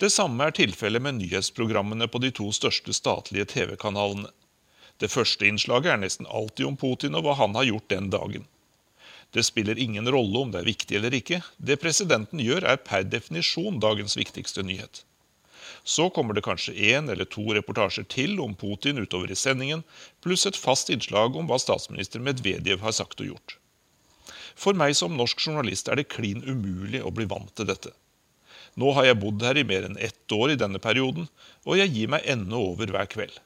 [0.00, 4.32] Det samme er tilfellet med nyhetsprogrammene på de to største statlige TV-kanalene.
[5.02, 8.44] Det første innslaget er nesten alltid om Putin og hva han har gjort den dagen.
[9.34, 11.40] Det spiller ingen rolle om det er viktig eller ikke.
[11.56, 15.02] Det presidenten gjør, er per definisjon dagens viktigste nyhet.
[15.82, 19.82] Så kommer det kanskje én eller to reportasjer til om Putin utover i sendingen,
[20.22, 23.56] pluss et fast innslag om hva statsminister Medvedev har sagt og gjort.
[24.54, 27.90] For meg som norsk journalist er det klin umulig å bli vant til dette.
[28.78, 31.26] Nå har jeg bodd her i mer enn ett år i denne perioden,
[31.66, 33.40] og jeg gir meg ennå over hver kveld.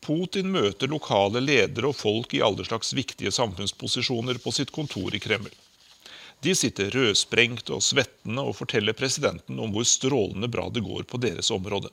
[0.00, 5.20] Putin møter lokale ledere og folk i alle slags viktige samfunnsposisjoner på sitt kontor i
[5.22, 5.50] Kreml.
[6.44, 11.20] De sitter rødsprengte og svettende og forteller presidenten om hvor strålende bra det går på
[11.22, 11.90] deres område.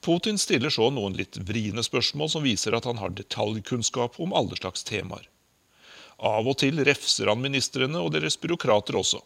[0.00, 4.56] Putin stiller så noen litt vriene spørsmål som viser at han har detaljkunnskap om alle
[4.56, 5.28] slags temaer.
[6.20, 9.20] Av og til refser han ministrene og deres byråkrater også.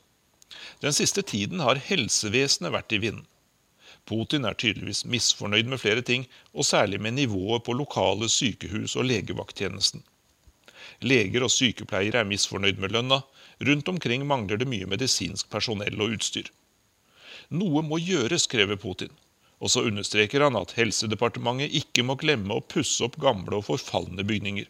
[0.83, 3.27] Den siste tiden har helsevesenet vært i vinden.
[4.06, 9.08] Putin er tydeligvis misfornøyd med flere ting, og særlig med nivået på lokale sykehus og
[9.08, 10.04] legevakttjenesten.
[11.00, 13.22] Leger og sykepleiere er misfornøyd med lønna.
[13.64, 16.50] Rundt omkring mangler det mye medisinsk personell og utstyr.
[17.50, 19.12] Noe må gjøres, krever Putin.
[19.60, 24.26] Og så understreker han at Helsedepartementet ikke må glemme å pusse opp gamle og forfalne
[24.26, 24.68] bygninger.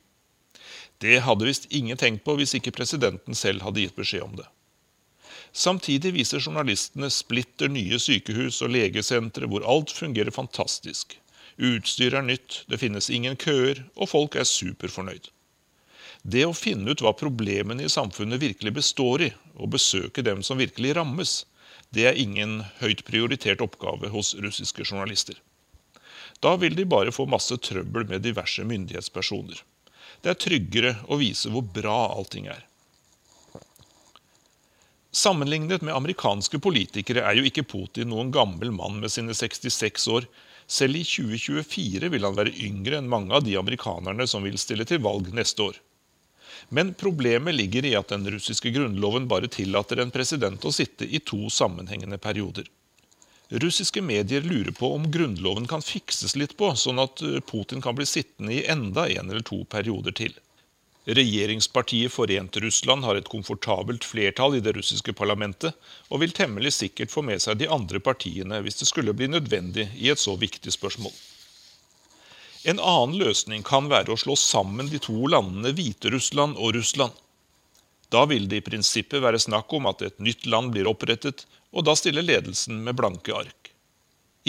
[1.02, 4.46] Det hadde visst ingen tenkt på hvis ikke presidenten selv hadde gitt beskjed om det.
[5.54, 11.14] Samtidig viser journalistene splitter nye sykehus og legesentre hvor alt fungerer fantastisk.
[11.62, 15.30] Utstyr er nytt, det finnes ingen køer, og folk er superfornøyd.
[16.26, 20.58] Det å finne ut hva problemene i samfunnet virkelig består i, og besøke dem som
[20.58, 21.44] virkelig rammes,
[21.94, 25.36] Det er ingen høyt prioritert oppgave hos russiske journalister.
[26.42, 29.60] Da vil de bare få masse trøbbel med diverse myndighetspersoner.
[30.22, 32.64] Det er tryggere å vise hvor bra allting er.
[35.14, 40.24] Sammenlignet med amerikanske politikere er jo ikke Putin noen gammel mann med sine 66 år.
[40.66, 44.82] Selv i 2024 vil han være yngre enn mange av de amerikanerne som vil stille
[44.90, 45.78] til valg neste år.
[46.74, 51.20] Men problemet ligger i at den russiske grunnloven bare tillater en president å sitte i
[51.22, 52.66] to sammenhengende perioder.
[53.62, 58.08] Russiske medier lurer på om grunnloven kan fikses litt på, sånn at Putin kan bli
[58.08, 60.34] sittende i enda en eller to perioder til.
[61.04, 65.76] Regjeringspartiet Forent Russland har et komfortabelt flertall i det russiske parlamentet,
[66.08, 69.90] og vil temmelig sikkert få med seg de andre partiene hvis det skulle bli nødvendig
[70.00, 71.12] i et så viktig spørsmål.
[72.64, 77.12] En annen løsning kan være å slå sammen de to landene Hviterussland og Russland.
[78.08, 81.44] Da vil det i prinsippet være snakk om at et nytt land blir opprettet,
[81.76, 83.74] og da stiller ledelsen med blanke ark.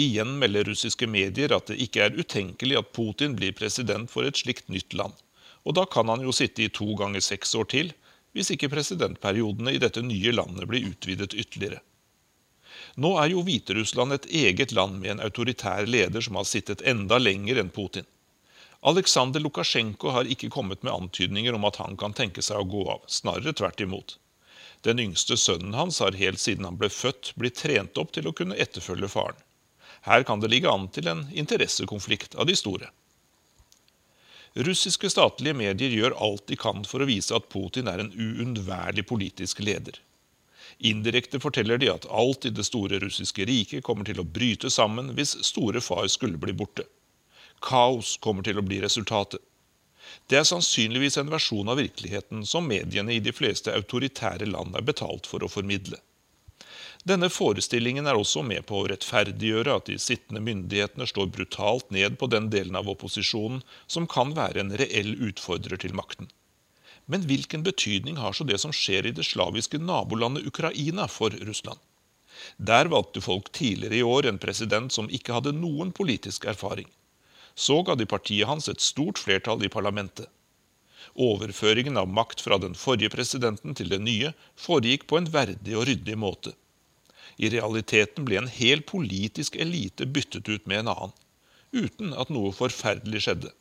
[0.00, 4.40] Igjen melder russiske medier at det ikke er utenkelig at Putin blir president for et
[4.40, 5.12] slikt nytt land.
[5.66, 7.92] Og da kan han jo sitte i to ganger seks år til,
[8.36, 11.80] hvis ikke presidentperiodene i dette nye landet blir utvidet ytterligere.
[13.00, 17.18] Nå er jo Hviterussland et eget land med en autoritær leder som har sittet enda
[17.20, 18.06] lenger enn Putin.
[18.86, 22.84] Aleksandr Lukasjenko har ikke kommet med antydninger om at han kan tenke seg å gå
[22.92, 24.18] av, snarere tvert imot.
[24.86, 28.34] Den yngste sønnen hans har helt siden han ble født, blitt trent opp til å
[28.36, 29.40] kunne etterfølge faren.
[30.06, 32.92] Her kan det ligge an til en interessekonflikt av de store.
[34.56, 39.04] Russiske statlige medier gjør alt de kan for å vise at Putin er en uunnværlig
[39.04, 39.98] politisk leder.
[40.78, 45.12] Indirekte forteller de at alt i det store russiske riket kommer til å bryte sammen
[45.16, 46.86] hvis store far skulle bli borte.
[47.64, 49.44] Kaos kommer til å bli resultatet.
[50.28, 54.88] Det er sannsynligvis en versjon av virkeligheten som mediene i de fleste autoritære land er
[54.88, 56.00] betalt for å formidle.
[57.04, 62.16] Denne forestillingen er også med på å rettferdiggjøre at de sittende myndighetene står brutalt ned
[62.18, 66.30] på den delen av opposisjonen som kan være en reell utfordrer til makten.
[67.06, 71.78] Men hvilken betydning har så det som skjer i det slaviske nabolandet Ukraina for Russland?
[72.56, 76.88] Der valgte folk tidligere i år en president som ikke hadde noen politisk erfaring.
[77.54, 80.26] Så ga de partiet hans et stort flertall i parlamentet.
[81.14, 85.86] Overføringen av makt fra den forrige presidenten til den nye foregikk på en verdig og
[85.88, 86.52] ryddig måte.
[87.36, 91.14] I realiteten ble en hel politisk elite byttet ut med en annen,
[91.72, 93.52] uten at noe forferdelig skjedde.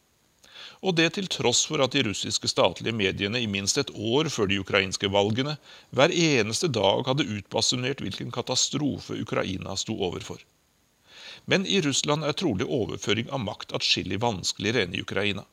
[0.85, 4.49] Og det til tross for at de russiske statlige mediene i minst et år før
[4.51, 5.55] de ukrainske valgene
[5.95, 10.39] hver eneste dag hadde utbasunert hvilken katastrofe Ukraina sto overfor.
[11.45, 15.45] Men i Russland er trolig overføring av makt atskillig vanskeligere enn i Ukraina.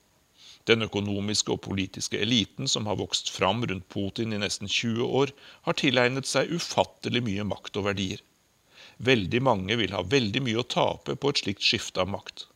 [0.71, 5.33] Den økonomiske og politiske eliten som har vokst fram rundt Putin i nesten 20 år,
[5.67, 8.23] har tilegnet seg ufattelig mye makt og verdier.
[9.03, 12.47] Veldig mange vil ha veldig mye å tape på et slikt skifte av makt.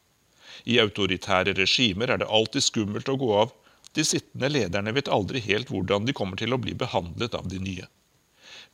[0.65, 3.53] I autoritære regimer er det alltid skummelt å gå av.
[3.99, 7.59] De sittende lederne vet aldri helt hvordan de kommer til å bli behandlet av de
[7.63, 7.91] nye.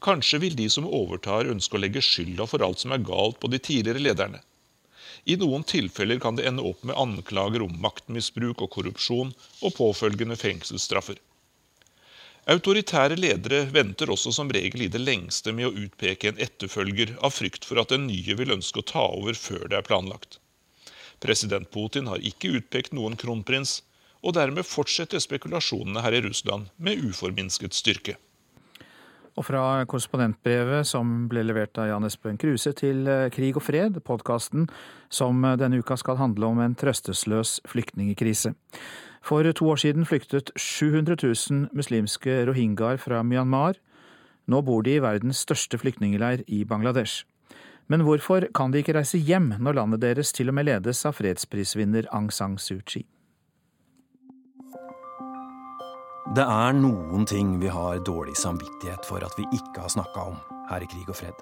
[0.02, 3.50] Kanskje vil de som overtar, ønske å legge skylda for alt som er galt på
[3.52, 4.42] de tidligere lederne.
[5.24, 9.30] I noen tilfeller kan det ende opp med anklager om maktmisbruk og korrupsjon
[9.62, 11.20] og påfølgende fengselsstraffer.
[12.50, 17.36] Autoritære ledere venter også som regel i det lengste med å utpeke en etterfølger av
[17.36, 20.40] frykt for at den nye vil ønske å ta over før det er planlagt.
[21.22, 23.78] President Putin har ikke utpekt noen kronprins,
[24.26, 28.16] og dermed fortsetter spekulasjonene her i Russland med uforminsket styrke.
[29.32, 33.96] Og fra korrespondentbrevet som ble levert av Jan Espen Kruse til eh, Krig og fred,
[34.04, 34.66] podkasten
[35.12, 38.52] som eh, denne uka skal handle om en trøstesløs flyktningkrise.
[39.24, 43.78] For to år siden flyktet 700 000 muslimske rohingyaer fra Myanmar.
[44.50, 47.24] Nå bor de i verdens største flyktningleir i Bangladesh.
[47.88, 51.16] Men hvorfor kan de ikke reise hjem når landet deres til og med ledes av
[51.16, 53.06] fredsprisvinner Aung San Suu Kyi?
[56.30, 60.36] Det er noen ting vi har dårlig samvittighet for at vi ikke har snakka om
[60.70, 61.40] her i Krig og fred.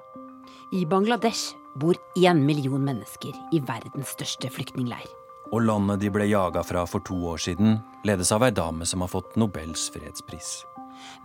[0.72, 5.04] I Bangladesh bor én million mennesker i verdens største flyktningleir.
[5.52, 7.76] Og landet de ble jaga fra for to år siden,
[8.08, 10.62] ledes av ei dame som har fått Nobels fredspris.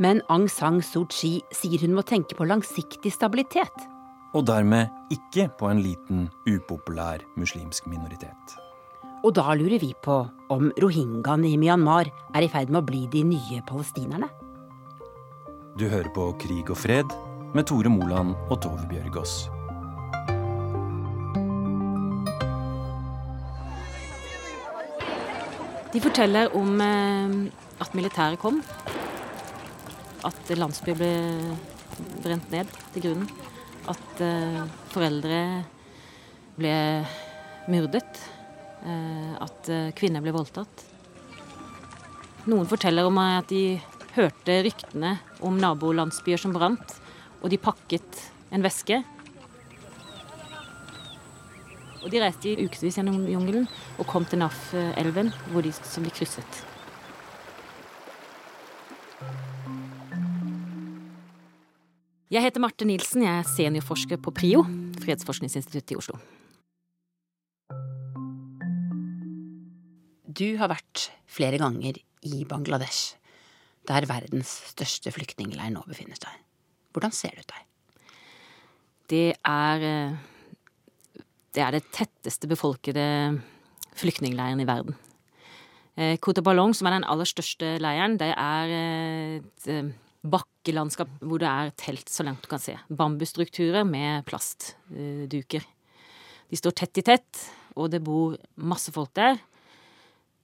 [0.03, 3.87] Men Aung San Suu Kyi sier hun må tenke på langsiktig stabilitet.
[4.35, 8.59] Og dermed ikke på en liten, upopulær muslimsk minoritet.
[9.25, 10.19] Og da lurer vi på
[10.53, 14.27] om rohingyaene i Myanmar er i ferd med å bli de nye palestinerne.
[15.79, 17.09] Du hører på Krig og fred
[17.57, 19.47] med Tore Moland og Tove Bjørgaas.
[25.95, 27.35] De forteller om eh,
[27.81, 28.61] at militæret kom.
[30.27, 31.11] At landsbyer ble
[32.21, 33.29] brent ned til grunnen.
[33.89, 34.61] at eh,
[34.93, 35.41] foreldre
[36.57, 36.77] ble
[37.69, 38.34] myrdet.
[38.85, 40.83] Eh, at eh, kvinner ble voldtatt.
[42.45, 43.79] Noen forteller om at de
[44.13, 45.15] hørte ryktene
[45.45, 46.93] om nabolandsbyer som brant,
[47.41, 48.21] og de pakket
[48.53, 49.01] en veske.
[52.03, 53.65] Og De reiste i ukevis gjennom jungelen
[53.97, 55.73] og kom til Naf-elven, hvor de,
[56.13, 56.61] krysset.
[62.29, 64.65] Jeg heter Marte Nilsen, jeg er seniorforsker på PRIO,
[65.01, 66.21] Fredsforskningsinstituttet i Oslo.
[70.35, 71.95] Du har vært flere ganger
[72.27, 73.15] i Bangladesh,
[73.87, 76.41] der verdens største flyktningleir nå befinner seg.
[76.91, 77.63] Hvordan ser det ut der?
[79.11, 80.15] Det er eh,
[81.55, 83.05] Det er det tetteste befolkede
[83.95, 84.97] flyktningleiren i verden.
[86.19, 89.93] Kota Ballong, som er den aller største leiren, det er eh, et
[90.25, 92.75] bakkelandskap hvor det er telt så langt du kan se.
[92.89, 95.63] Bambusstrukturer med plastduker.
[96.51, 97.45] De står tett i tett,
[97.79, 99.39] og det bor masse folk der.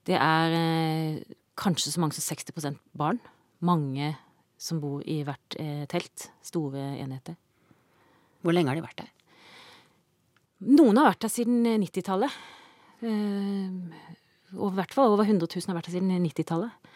[0.08, 3.20] Det er eh, kanskje så mange som 60% barn.
[3.62, 4.14] Mange
[4.60, 6.30] som bor i hvert eh, telt.
[6.42, 7.38] Store enheter.
[8.42, 9.12] Hvor lenge har de vært der?
[10.72, 12.40] Noen har vært der siden 90-tallet.
[13.02, 14.10] Eh,
[14.58, 16.90] og i hvert fall over 100 000 har vært der siden 90-tallet.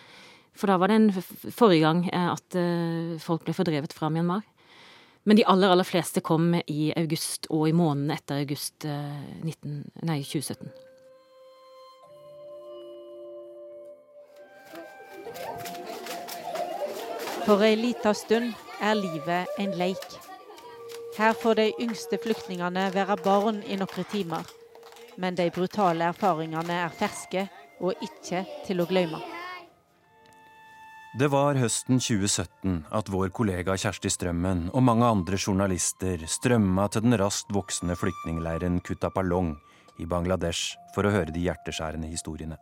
[0.57, 1.11] For da var det en
[1.53, 4.45] forrige gang eh, at eh, folk ble fordrevet fra Myanmar.
[5.27, 10.05] Men de aller, aller fleste kom i august og i månedene etter august 19, eh,
[10.07, 10.86] nei, 2017.
[17.47, 20.07] For ei lita stund er livet en leik.
[21.15, 24.43] Her får de yngste flyktningene være barn i noen timer.
[25.15, 27.45] Men de brutale erfaringene er ferske
[27.79, 29.23] og ikke til å glemme.
[31.15, 37.07] Det var høsten 2017 at vår kollega Kjersti Strømmen og mange andre journalister strømma til
[37.07, 39.55] den raskt voksende flyktningleiren Kutapalong
[40.03, 42.59] i Bangladesh for å høre de hjerteskjærende historiene.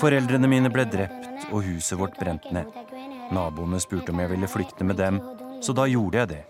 [0.00, 2.66] Foreldrene mine ble drept og huset vårt brent ned.
[3.30, 5.20] Naboene spurte om jeg ville flykte med dem,
[5.62, 6.40] så da gjorde jeg det,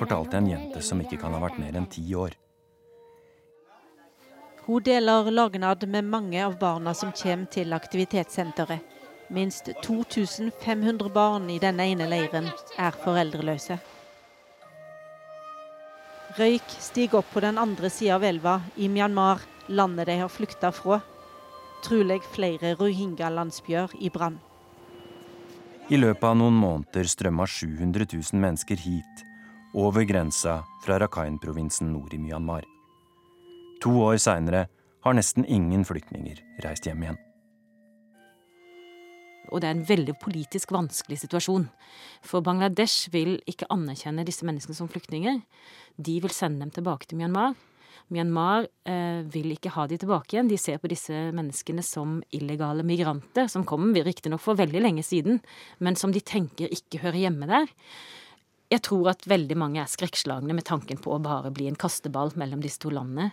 [0.00, 2.34] fortalte en jente som ikke kan ha vært mer enn ti år.
[4.66, 8.80] Hun deler lagnad med mange av barna som kommer til aktivitetssenteret.
[9.30, 13.78] Minst 2500 barn i denne ene leiren er foreldreløse.
[16.34, 19.38] Røyk stiger opp på den andre sida av elva, i Myanmar,
[19.70, 20.98] landet de har flykta fra.
[21.86, 24.40] Trolig flere rohingya-landsbyer i brann.
[25.92, 29.22] I løpet av noen måneder strømma 700 000 mennesker hit,
[29.78, 32.66] over grensa fra Rakhine-provinsen nord i Myanmar.
[33.84, 34.66] To år seinere
[35.04, 37.20] har nesten ingen flyktninger reist hjem igjen.
[39.52, 41.68] Og det er en veldig politisk vanskelig situasjon.
[42.24, 45.42] For Bangladesh vil ikke anerkjenne disse menneskene som flyktninger.
[45.96, 47.54] De vil sende dem tilbake til Myanmar.
[48.12, 50.50] Myanmar eh, vil ikke ha de tilbake igjen.
[50.50, 55.40] De ser på disse menneskene som illegale migranter, som kom riktignok for veldig lenge siden,
[55.78, 57.72] men som de tenker ikke hører hjemme der.
[58.72, 62.32] Jeg tror at veldig mange er skrekkslagne med tanken på å bare bli en kasteball
[62.40, 63.32] mellom disse to landene.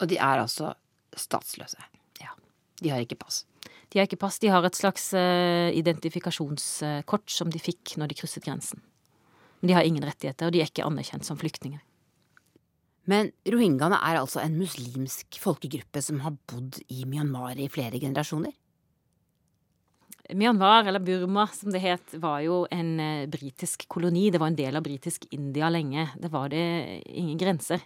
[0.00, 0.72] Og de er altså
[1.18, 1.80] statsløse.
[2.20, 2.32] Ja.
[2.80, 3.44] De har ikke pass.
[3.90, 4.38] De har ikke pass.
[4.38, 8.82] De har et slags uh, identifikasjonskort som de fikk når de krysset grensen.
[9.60, 11.82] Men de har ingen rettigheter, og de er ikke anerkjent som flyktninger.
[13.10, 18.54] Men rohingyaene er altså en muslimsk folkegruppe som har bodd i Myanmar i flere generasjoner?
[20.30, 24.28] Myanmar, eller Burma som det het, var jo en uh, britisk koloni.
[24.30, 26.06] Det var en del av britisk India lenge.
[26.20, 26.62] Det var det
[27.10, 27.82] ingen grenser.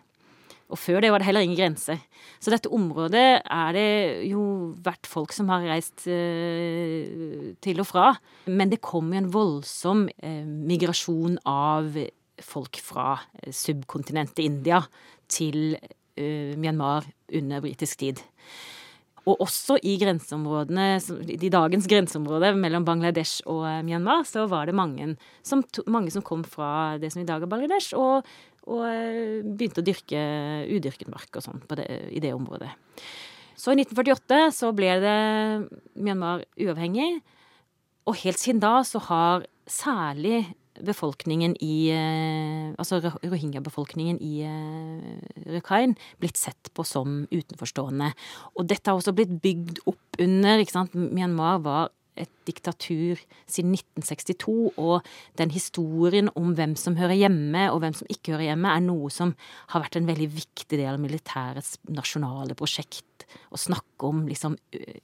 [0.74, 2.00] Og før det var det heller ingen grenser.
[2.42, 3.88] Så dette området er det
[4.26, 4.42] jo
[4.82, 8.10] vært folk som har reist uh, til og fra.
[8.50, 11.94] Men det kom jo en voldsom uh, migrasjon av
[12.42, 14.82] folk fra uh, subkontinentet India
[15.30, 15.76] til
[16.14, 18.20] Myanmar under britisk tid.
[19.24, 21.00] Og også i grenseområdene,
[21.32, 26.44] i dagens grenseområde mellom Bangladesh og Myanmar, så var det mange som, mange som kom
[26.44, 28.22] fra det som i dag er Bangladesh, og
[28.64, 30.24] og eh, begynte å dyrke
[30.72, 31.62] udyrket mark og sånn
[32.10, 32.70] i det området.
[33.54, 35.18] Så i 1948 så ble det
[35.94, 37.22] Myanmar uavhengig.
[38.04, 40.44] Og helt siden da så har særlig
[40.74, 48.10] befolkningen i eh, Altså rohingya-befolkningen i eh, Rakhine blitt sett på som utenforstående.
[48.58, 50.96] Og dette har også blitt bygd opp under ikke sant?
[50.98, 53.18] Myanmar var et diktatur
[53.50, 55.04] siden 1962, og
[55.40, 59.10] den historien om hvem som hører hjemme og hvem som ikke hører hjemme, er noe
[59.12, 59.34] som
[59.72, 63.26] har vært en veldig viktig del av militærets nasjonale prosjekt.
[63.50, 64.56] Å snakke om liksom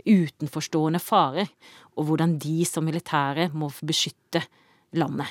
[0.06, 1.50] utenforstående farer,
[1.98, 4.44] og hvordan de som militære må beskytte
[4.98, 5.28] landet.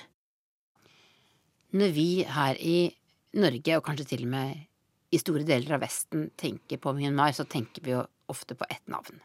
[1.69, 2.80] Når vi her i
[3.38, 4.65] Norge, og kanskje til og med
[5.13, 8.86] i store deler av Vesten, tenker på Myanmar, så tenker vi jo ofte på ett
[8.89, 9.21] navn.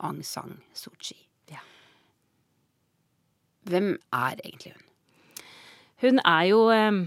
[0.00, 1.29] Aung San Suu Kyi.
[3.68, 4.86] Hvem er egentlig hun?
[6.00, 7.00] Hun er jo eh,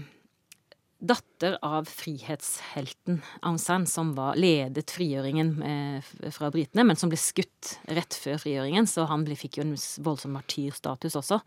[1.04, 7.18] datter av frihetshelten Aung San, som var, ledet frigjøringen eh, fra britene, men som ble
[7.20, 9.74] skutt rett før frigjøringen, så han ble, fikk jo en
[10.06, 11.40] voldsom martyrstatus også.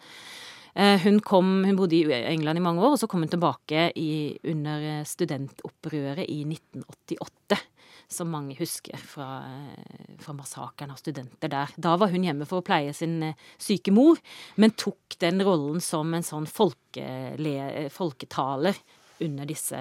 [0.76, 3.90] Eh, hun, kom, hun, bodde i England i mange år, og så kom hun tilbake
[3.98, 4.12] i,
[4.52, 7.62] under eh, studentopprøret i 1988.
[8.08, 11.74] Som mange husker fra, eh, fra massakren av studenter der.
[11.76, 14.22] Da var hun hjemme for å pleie sin syke mor,
[14.56, 18.80] men tok den rollen som en sånn folkele, folketaler
[19.26, 19.78] under disse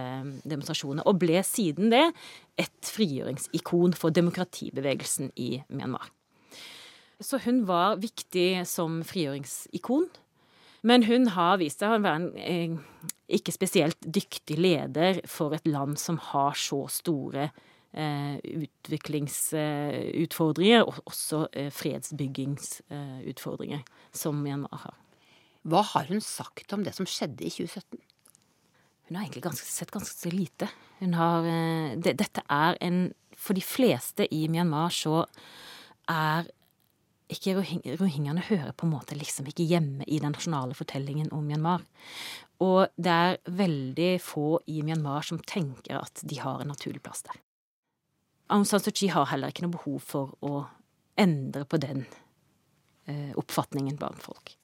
[0.48, 2.04] demonstrasjonene, og ble siden det
[2.58, 6.08] et frigjøringsikon for demokratibevegelsen i Myanmar.
[7.20, 10.08] Så hun var viktig som frigjøringsikon.
[10.86, 12.78] Men hun har vist seg å være en eh,
[13.26, 17.50] ikke spesielt dyktig leder for et land som har så store
[17.90, 23.82] eh, utviklingsutfordringer, og også eh, fredsbyggingsutfordringer,
[24.14, 24.94] som Myanmar har.
[25.66, 27.98] Hva har hun sagt om det som skjedde i 2017?
[29.08, 30.66] Hun har egentlig ganske, sett ganske lite.
[31.00, 31.42] Hun har
[32.02, 35.26] det, Dette er en For de fleste i Myanmar så
[36.10, 36.46] er
[37.32, 41.82] ikke rohingyaene hører på en måte liksom ikke hjemme i den nasjonale fortellingen om Myanmar.
[42.62, 47.26] Og det er veldig få i Myanmar som tenker at de har en naturlig plass
[47.26, 47.40] der.
[48.54, 50.62] Aung San Suu Kyi har heller ikke noe behov for å
[51.18, 52.04] endre på den
[53.10, 54.54] eh, oppfatningen blant folk.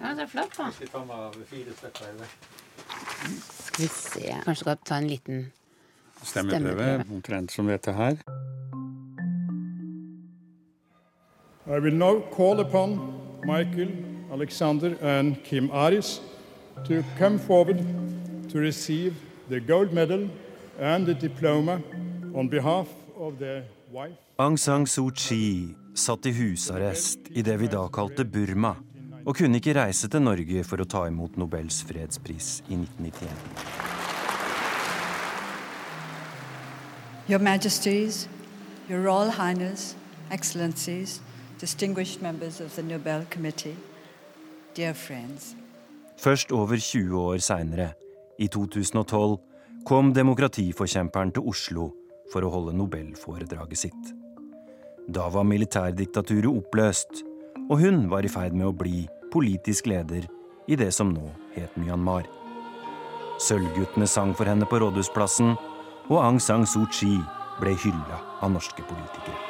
[0.00, 0.70] Ja, det er flott, da.
[3.60, 5.50] Skal vi se Kanskje du skal ta en liten?
[6.24, 8.16] Stemmeprøve, omtrent som dette her.
[11.70, 12.98] I will now call upon
[13.44, 13.90] Michael,
[14.32, 16.20] Alexander, and Kim Aris
[16.84, 17.78] to come forward
[18.48, 19.14] to receive
[19.48, 20.28] the gold medal
[20.80, 21.80] and the diploma
[22.34, 23.62] on behalf of their
[23.92, 24.18] wife.
[24.36, 28.74] Aung San Suu Kyi satt i husarrest i det vi da kalte Burma,
[29.24, 33.30] og kunne ikke reise til Norge for å ta imot Nobels fredspris i 1991.
[37.28, 38.26] Your Majesties,
[38.88, 39.94] Your Royal Highness,
[40.32, 41.20] Excellencies,
[41.60, 43.76] distinguished members of the Nobel Committee,
[44.74, 45.54] dear friends.
[46.16, 47.92] Først over 20 år seinere,
[48.38, 49.38] i 2012,
[49.86, 51.90] kom demokratiforkjemperen til Oslo
[52.32, 54.12] for å holde nobelforedraget sitt.
[55.08, 57.24] Da var militærdiktaturet oppløst,
[57.70, 60.28] og hun var i ferd med å bli politisk leder
[60.68, 62.28] i det som nå het Myanmar.
[63.40, 65.56] Sølvguttene sang for henne på Rådhusplassen,
[66.10, 67.20] og Aung San Suu Kyi
[67.60, 69.49] ble hylla av norske politikere.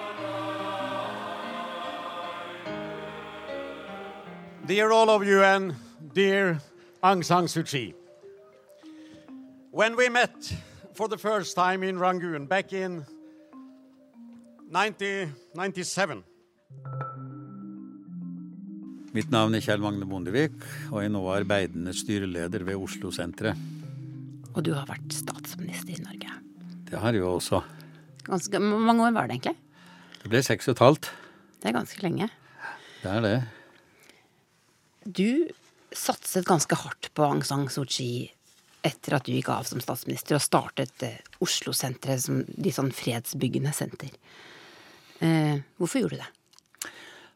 [4.71, 5.75] Dear all of you and
[6.15, 6.61] dear
[7.03, 7.93] Aung San Suu Kyi,
[9.73, 10.31] when we met
[10.95, 13.05] for the first time in Rangoon back in
[14.71, 16.23] 1997
[19.11, 20.55] Mitt navn er Kjell Magne Bondevik,
[20.93, 23.59] og jeg er nå arbeidende styreleder ved Oslo-senteret.
[24.55, 26.31] Og du har vært statsminister i Norge?
[26.87, 27.65] Det har jeg jo også.
[28.23, 29.59] Ganske, Hvor mange år var det egentlig?
[30.23, 31.17] Det ble seks og et halvt.
[31.59, 32.31] Det er ganske lenge.
[33.03, 33.41] Det er det.
[35.11, 35.49] Du
[35.97, 38.29] satset ganske hardt på Aung San Suu Kyi
[38.87, 43.73] etter at du gikk av som statsminister og startet eh, Oslo-senteret som de sånn fredsbyggende
[43.77, 44.13] senter.
[45.21, 46.91] Eh, hvorfor gjorde du det?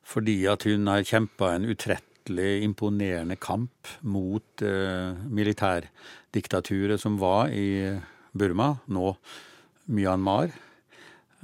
[0.05, 7.99] Fordi at hun har kjempa en utrettelig imponerende kamp mot eh, militærdiktaturet som var i
[8.33, 9.12] Burma, nå
[9.93, 10.55] Myanmar.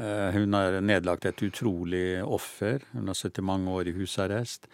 [0.01, 2.85] Eh, hun har nedlagt et utrolig offer.
[2.95, 4.69] Hun har sittet mange år i husarrest.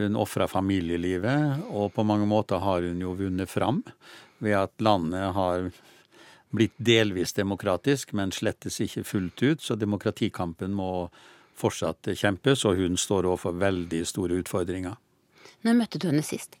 [0.00, 3.82] Hun ofra familielivet, og på mange måter har hun jo vunnet fram
[4.42, 5.68] ved at landet har
[6.52, 9.62] blitt delvis demokratisk, men slettes ikke fullt ut.
[9.64, 11.08] Så demokratikampen må
[11.58, 14.96] fortsatt kjempes, og hun står overfor veldig store utfordringer.
[15.62, 16.56] Når møtte du henne sist?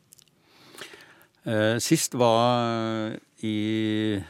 [1.42, 4.20] Eh, sist var i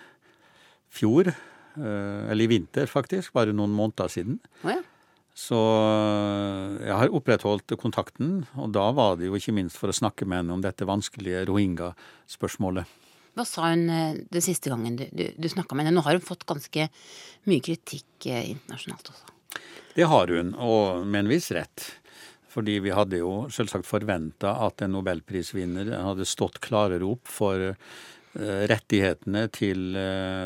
[0.92, 4.40] fjor, eh, eller i vinter faktisk, bare noen måneder siden.
[4.62, 4.80] Oh, ja.
[5.32, 9.96] Så eh, jeg har opprettholdt kontakten, og da var det jo ikke minst for å
[9.96, 12.98] snakke med henne om dette vanskelige rohingya-spørsmålet.
[13.32, 15.96] Hva sa hun eh, den siste gangen du, du, du snakka med henne?
[15.96, 16.90] Nå har hun fått ganske
[17.48, 19.32] mye kritikk eh, internasjonalt også.
[19.96, 21.88] Det har hun, og med en viss rett.
[22.52, 27.72] Fordi vi hadde jo selvsagt forventa at en nobelprisvinner hadde stått klarere opp for
[28.36, 29.96] rettighetene til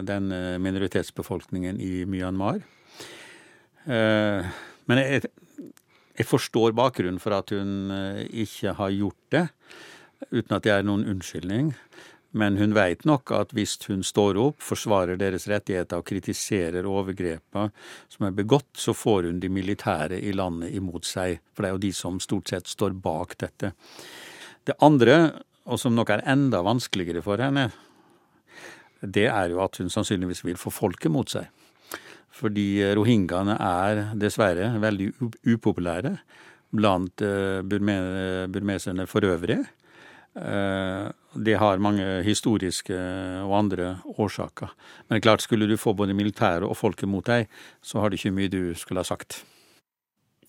[0.07, 2.63] denne minoritetsbefolkningen i Myanmar.
[4.87, 5.31] Eh, men jeg,
[6.17, 7.91] jeg forstår bakgrunnen for at hun
[8.31, 9.47] ikke har gjort det,
[10.31, 11.75] uten at det er noen unnskyldning.
[12.37, 17.71] Men hun veit nok at hvis hun står opp, forsvarer deres rettigheter og kritiserer overgrepene
[18.13, 21.41] som er begått, så får hun de militære i landet imot seg.
[21.55, 23.73] For det er jo de som stort sett står bak dette.
[24.69, 25.17] Det andre,
[25.65, 27.71] og som nok er enda vanskeligere for henne,
[29.01, 31.49] det er jo at hun sannsynligvis vil få folket mot seg.
[32.37, 35.09] Fordi rohingyaene er dessverre veldig
[35.49, 36.13] upopulære
[36.77, 39.63] blant eh, burmeserne for øvrig.
[40.37, 42.97] Eh, det har mange historiske
[43.45, 44.73] og andre årsaker.
[45.09, 47.49] Men klart, skulle du få både militæret og folket mot deg,
[47.81, 49.43] så har det ikke mye du skulle ha sagt.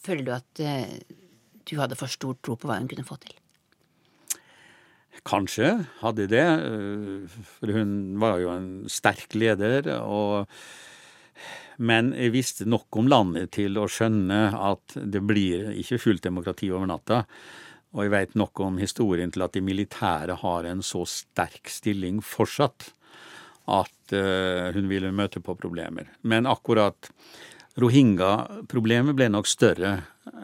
[0.03, 0.99] Føler du at eh,
[1.67, 3.35] du hadde for stor tro på hva hun kunne få til?
[5.27, 5.71] Kanskje
[6.01, 6.43] hadde det.
[6.43, 9.87] Eh, for hun var jo en sterk leder.
[10.03, 10.47] og
[11.77, 16.71] men jeg visste nok om landet til å skjønne at det blir ikke fullt demokrati
[16.73, 17.23] over natta.
[17.93, 22.19] Og jeg veit nok om historien til at de militære har en så sterk stilling
[22.25, 22.91] fortsatt
[23.67, 26.09] at uh, hun ville møte på problemer.
[26.21, 27.11] Men akkurat
[27.77, 29.99] rohingya-problemet ble nok større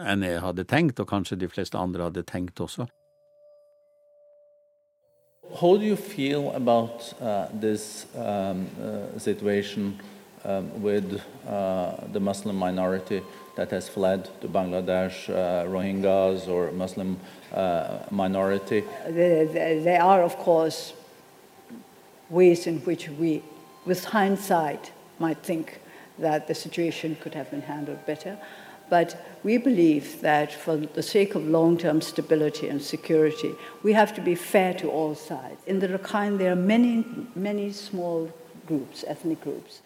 [0.05, 2.87] enn jeg hadde tenkt, og kanskje de fleste andre hadde tenkt også.
[5.53, 9.93] How do you feel about uh, this um, uh, situation
[10.45, 13.21] um, with uh, the Muslim minority?
[13.55, 17.19] that has fled to Bangladesh, uh, Rohingyas or Muslim
[17.53, 18.83] uh, minority?
[19.07, 20.93] There are, of course,
[22.29, 23.43] ways in which we,
[23.85, 25.79] with hindsight, might think
[26.17, 28.37] that the situation could have been handled better.
[28.89, 34.21] But we believe that for the sake of long-term stability and security, we have to
[34.21, 35.61] be fair to all sides.
[35.65, 38.31] In the Rakhine, there are many, many small
[38.67, 39.81] groups, ethnic groups.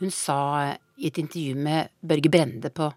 [0.00, 0.38] Hun sa
[0.96, 2.90] i et intervju med Børge Brende på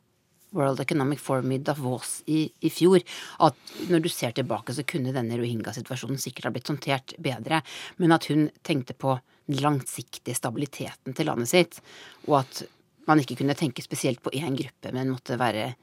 [0.55, 3.03] World Economic Forum i Davos i, i, fjor
[3.45, 7.61] at når du ser tilbake, så kunne denne rohingya-situasjonen sikkert ha blitt håndtert bedre,
[8.01, 9.13] men at hun tenkte på
[9.49, 11.79] den langsiktige stabiliteten til landet sitt,
[12.27, 12.63] og at
[13.09, 15.73] man ikke kunne tenke spesielt på én gruppe, men måtte være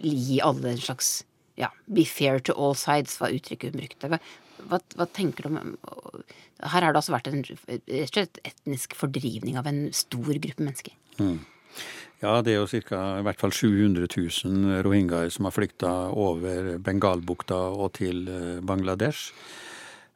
[0.00, 1.24] gi alle en slags
[1.58, 4.18] ja, be fair to all sides, var uttrykket hun brukte.
[4.70, 5.74] Hva, hva, tenker du om
[6.64, 10.96] Her har det altså vært en rett etnisk fordrivning av en stor gruppe mennesker.
[11.18, 11.42] Mm.
[12.22, 13.00] Ja, det er jo ca.
[13.20, 19.32] i hvert fall 700 000 rohingyaer som har flykta over Bengalbukta og til eh, Bangladesh.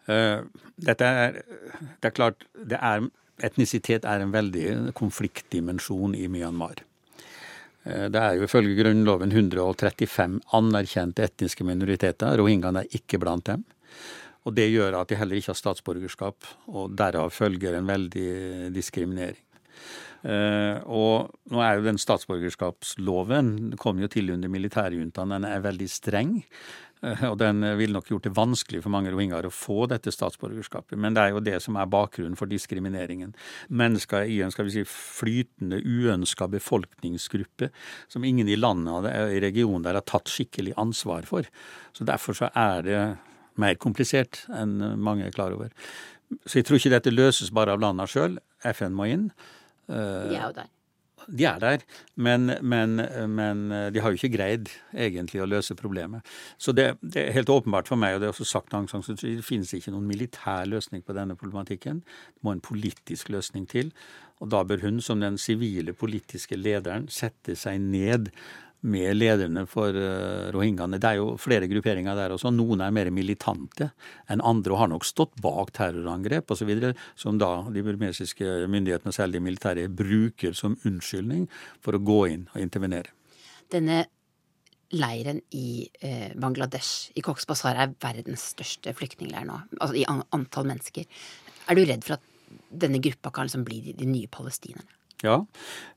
[0.09, 0.41] Eh,
[0.79, 1.41] dette er,
[2.01, 6.81] det er klart det er, Etnisitet er en veldig konfliktdimensjon i Myanmar.
[7.85, 12.39] Eh, det er jo ifølge Grunnloven 135 anerkjente etniske minoriteter.
[12.41, 13.67] Rohingyaene er ikke blant dem.
[14.49, 18.31] Og det gjør at de heller ikke har statsborgerskap, og derav følger en veldig
[18.73, 19.45] diskriminering.
[20.19, 25.37] Uh, og nå er jo den statsborgerskapsloven kom jo til under militærjuntaen.
[25.37, 26.33] Den er veldig streng.
[27.05, 30.99] Uh, og den vil nok gjort det vanskelig for mange rohingyaer å få dette statsborgerskapet.
[30.99, 33.37] Men det er jo det som er bakgrunnen for diskrimineringen.
[33.71, 37.71] Mennesker i en skal vi si, flytende, uønska befolkningsgruppe
[38.11, 41.47] som ingen i landet i regionen der har tatt skikkelig ansvar for.
[41.95, 43.03] Så derfor så er det
[43.61, 45.73] mer komplisert enn mange er klar over.
[46.45, 48.41] Så jeg tror ikke dette løses bare av landene sjøl.
[48.75, 49.31] FN må inn.
[49.89, 50.75] De er jo der.
[51.29, 51.83] De er der,
[52.17, 52.95] men, men,
[53.29, 56.25] men, de har jo ikke greid egentlig å løse problemet.
[56.57, 59.05] Så det, det er helt åpenbart for meg, og det er også sagt Aung San
[59.05, 62.01] Suu Kyi, det finnes ikke noen militær løsning på denne problematikken.
[62.01, 63.93] Det må en politisk løsning til.
[64.41, 68.33] Og da bør hun som den sivile politiske lederen sette seg ned
[68.87, 71.01] med lederne for uh, rohingyaene.
[71.03, 72.53] Det er jo flere grupperinger der også.
[72.55, 73.91] Noen er mer militante
[74.31, 76.71] enn andre og har nok stått bak terrorangrep osv.,
[77.19, 81.49] som da de burmesiske myndighetene, særlig de militære, bruker som unnskyldning
[81.85, 83.15] for å gå inn og intervenere.
[83.73, 84.05] Denne
[84.95, 90.71] leiren i eh, Bangladesh, i Cox's Bazar, er verdens største flyktningleir nå, altså i antall
[90.71, 91.05] mennesker.
[91.69, 92.25] Er du redd for at
[92.71, 94.89] denne gruppa kan liksom bli de nye palestinerne?
[95.23, 95.47] Ja,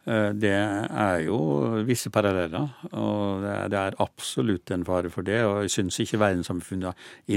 [0.05, 1.38] eh, det er jo
[1.86, 2.69] visse paralleller.
[2.97, 5.43] Og det er absolutt en fare for det.
[5.45, 7.36] Og jeg syns ikke verdenssamfunnet har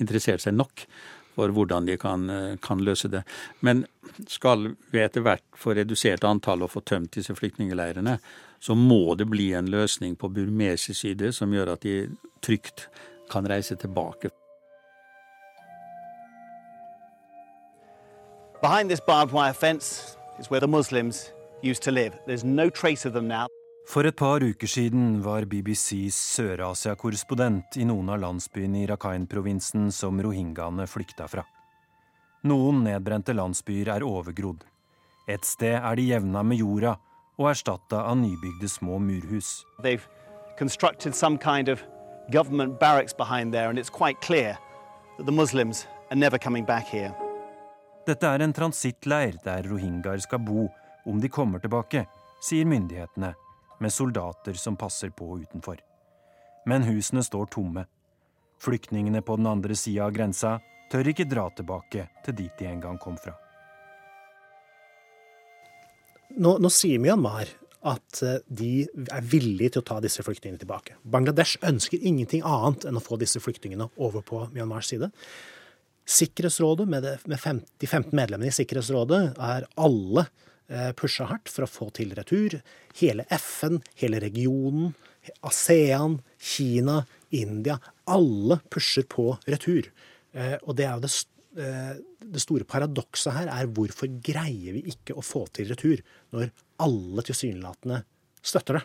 [0.00, 0.86] interessert seg nok
[1.34, 3.22] for hvordan de kan, eh, kan, løse det.
[3.60, 3.86] Men
[4.26, 8.18] skal vi etter hvert få redusert antall og få tømt disse flyktningleirene,
[8.60, 12.10] så må det bli en løsning på burmesisk side som gjør at de
[12.42, 12.88] trygt
[13.30, 14.30] kan reise tilbake.
[18.60, 20.19] Behind this barbed wire fence
[23.90, 30.20] For et par uker siden var BBCs Sør-Asia-korrespondent i noen av landsbyene i Rakhine-provinsen som
[30.22, 31.44] rohingyaene flykta fra.
[32.48, 34.64] Noen nedbrente landsbyer er overgrodd.
[35.28, 36.96] Et sted er de jevna med jorda
[37.36, 39.66] og erstatta av nybygde små murhus.
[39.82, 40.08] They've
[40.58, 41.82] constructed some kind of
[42.32, 44.56] government barracks behind there, and it's quite clear
[45.18, 45.32] that the
[48.08, 50.68] Dette er en transittleir der rohingyaer skal bo
[51.08, 52.06] om de kommer tilbake,
[52.42, 53.34] sier myndighetene,
[53.80, 55.78] med soldater som passer på utenfor.
[56.68, 57.86] Men husene står tomme.
[58.60, 60.58] Flyktningene på den andre sida av grensa
[60.92, 63.32] tør ikke dra tilbake til dit de en gang kom fra.
[66.36, 67.48] Nå, nå sier Myanmar
[67.90, 70.98] at eh, de er villige til å ta disse flyktningene tilbake.
[71.02, 75.10] Bangladesh ønsker ingenting annet enn å få disse flyktningene over på Myanmars side.
[76.10, 80.26] Sikkerhetsrådet, med, det, med 50, de 15 medlemmene i Sikkerhetsrådet, er alle
[80.68, 82.58] eh, pusha hardt for å få til retur.
[82.98, 84.92] Hele FN, hele regionen,
[85.46, 87.78] ASEAN, Kina, India.
[88.10, 89.92] Alle pusher på retur.
[90.34, 91.14] Eh, og det er jo det
[91.58, 95.98] Eh, det store paradokset her er hvorfor greier vi ikke å få til retur
[96.30, 96.52] når
[96.84, 98.04] alle tilsynelatende
[98.38, 98.82] støtter det?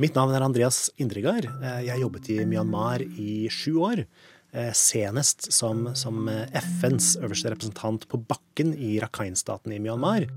[0.00, 1.48] Mitt navn er Andreas Indregard.
[1.50, 4.06] Eh, jeg jobbet i Myanmar i sju år.
[4.78, 10.28] Senest som, som FNs øverste representant på bakken i Rakhine-staten i Myanmar.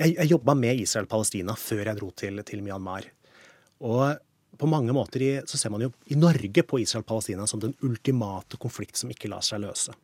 [0.00, 3.10] Jeg, jeg jobba med Israel-Palestina før jeg dro til, til Myanmar.
[3.84, 4.16] Og
[4.58, 8.58] på mange måter i, så ser man jo i Norge på Israel-Palestina som den ultimate
[8.62, 9.94] konflikt som ikke lar seg løse.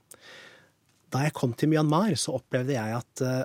[1.12, 3.44] Da jeg kom til Myanmar, så opplevde jeg at, eh,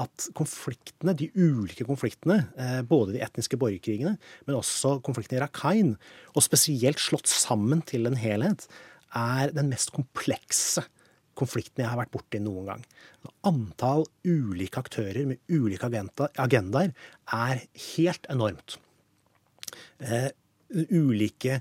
[0.00, 4.16] at konfliktene, de ulike konfliktene, eh, både de etniske borgerkrigene,
[4.46, 5.98] men også konfliktene i Rakhine,
[6.32, 8.66] og spesielt slått sammen til en helhet,
[9.12, 10.86] er den mest komplekse
[11.36, 12.84] konflikten jeg har vært borti noen gang.
[13.48, 16.92] Antall ulike aktører med ulike agendaer
[17.32, 17.62] er
[17.96, 18.78] helt enormt.
[20.00, 20.30] Eh,
[20.72, 21.60] ulike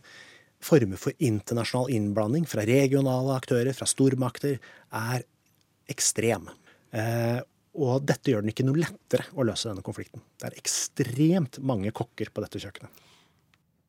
[0.61, 4.59] former for internasjonal innblanding fra regionale aktører, fra stormakter,
[4.91, 5.23] er
[5.91, 6.47] ekstrem.
[7.80, 10.24] Og dette gjør den ikke noe lettere å løse denne konflikten.
[10.39, 13.07] Det er ekstremt mange kokker på dette kjøkkenet.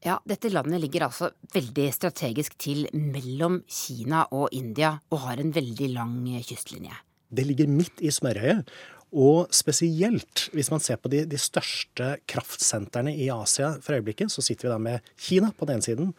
[0.03, 5.53] Ja, dette landet ligger altså veldig strategisk til mellom Kina og India, og har en
[5.55, 6.97] veldig lang kystlinje.
[7.31, 8.67] Det ligger midt i smørøyet,
[9.13, 14.43] og spesielt hvis man ser på de, de største kraftsentrene i Asia for øyeblikket, så
[14.43, 16.11] sitter vi da med Kina på den ene siden,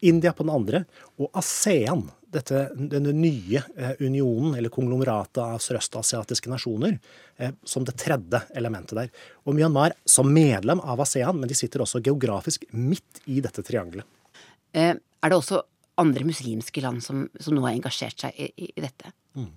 [0.00, 0.84] India på den andre,
[1.20, 6.98] og ASEAN, dette, denne nye eh, unionen, eller konglomeratet av sørøstasiatiske nasjoner,
[7.38, 9.10] eh, som det tredje elementet der.
[9.46, 14.06] Og Myanmar som medlem av ASEAN, men de sitter også geografisk midt i dette triangelet.
[14.72, 15.62] Eh, er det også
[16.00, 19.12] andre muslimske land som, som nå har engasjert seg i, i, dette?
[19.36, 19.50] Mm.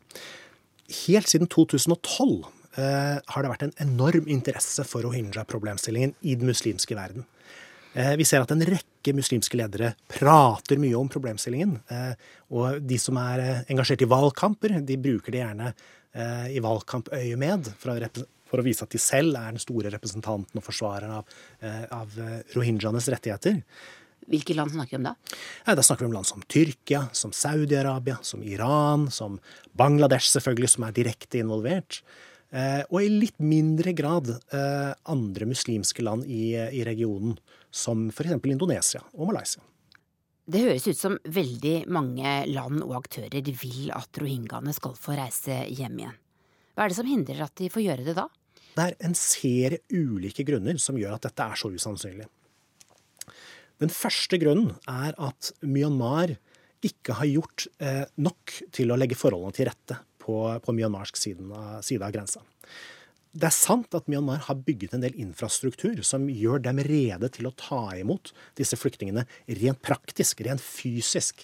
[1.05, 2.43] Helt siden 2012
[2.73, 7.27] Eh, har det vært en enorm interesse for rohingya-problemstillingen i den muslimske verden.
[7.93, 11.75] Eh, vi ser at en rekke muslimske ledere prater mye om problemstillingen.
[11.93, 12.13] Eh,
[12.53, 15.75] og de som er engasjert i valgkamper, de bruker det gjerne
[16.53, 20.61] i valgkampøyemed for å, for å vise at de selv er den store representanten og
[20.61, 21.31] forsvareren av,
[21.89, 22.19] av
[22.53, 23.57] rohingyaenes rettigheter.
[24.29, 25.13] Hvilke land snakker vi om da?
[25.65, 29.39] Ja, da snakker vi om land som Tyrkia, som Saudi-Arabia, som Iran, som
[29.77, 32.03] Bangladesh selvfølgelig, som er direkte involvert.
[32.53, 37.35] Eh, og i litt mindre grad eh, andre muslimske land i, i regionen,
[37.73, 38.37] som f.eks.
[38.45, 39.63] Indonesia og Malaysia.
[40.43, 45.61] Det høres ut som veldig mange land og aktører vil at rohingyaene skal få reise
[45.71, 46.17] hjem igjen.
[46.73, 48.27] Hva er det som hindrer at de får gjøre det da?
[48.73, 52.27] Det er en serie ulike grunner som gjør at dette er så usannsynlig.
[53.81, 56.35] Den første grunnen er at Myanmar
[56.83, 61.45] ikke har gjort eh, nok til å legge forholdene til rette på, på myanmarsk side
[61.47, 62.43] av, side av grensa.
[63.33, 67.47] Det er sant at Myanmar har bygget en del infrastruktur som gjør dem rede til
[67.49, 68.29] å ta imot
[68.59, 69.25] disse flyktningene
[69.57, 71.41] rent praktisk, rent fysisk.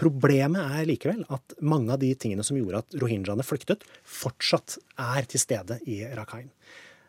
[0.00, 5.28] Problemet er likevel at mange av de tingene som gjorde at rohingyaene flyktet, fortsatt er
[5.28, 6.54] til stede i Rakhine.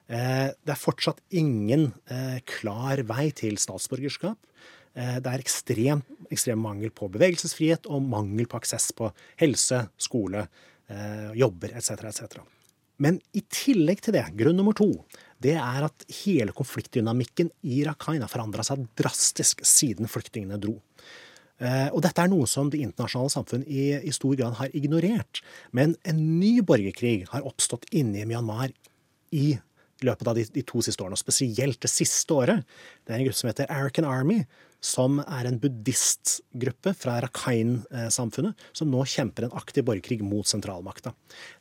[0.10, 4.40] Eh, det er fortsatt ingen eh, klar vei til statsborgerskap.
[4.98, 10.50] Eh, det er ekstrem, ekstrem mangel på bevegelsesfrihet og mangel på aksess på helse, skole,
[11.38, 12.08] jobber etc.
[12.10, 12.40] etc.
[13.00, 14.92] Men i tillegg til det, grunn nummer to,
[15.40, 20.76] det er at hele konfliktdynamikken i Rakhine har forandra seg drastisk siden flyktningene dro.
[21.60, 25.42] Eh, og dette er noe som det internasjonale samfunn i, i, stor grad har ignorert.
[25.76, 28.72] Men en ny borgerkrig har oppstått inne i Myanmar
[29.36, 29.48] i
[30.04, 32.68] løpet av de, de, to siste årene, og spesielt det siste året.
[33.04, 34.42] Det er en gruppe som heter Arakan Army,
[34.80, 41.14] som er en buddhistgruppe fra Rakhine-samfunnet, som nå kjemper en aktiv borgerkrig mot sentralmakta.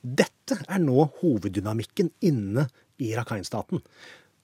[0.02, 2.68] Dette er nå hoveddynamikken inne
[3.02, 3.82] i Rakhine-staten.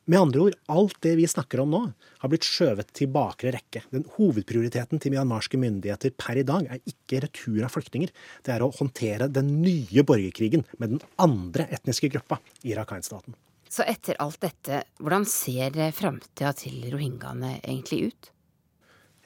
[0.04, 1.80] Med andre ord, alt det vi snakker om nå,
[2.20, 3.86] har blitt skjøvet til bakre rekke.
[3.94, 8.12] Den Hovedprioriteten til myanmarske myndigheter per i dag er ikke retur av flyktninger.
[8.44, 12.36] Det er å håndtere den nye borgerkrigen med den andre etniske gruppa
[12.68, 13.38] i Rakhine-staten.
[13.64, 18.30] Så etter alt dette, hvordan ser framtida til rohingyaene egentlig ut?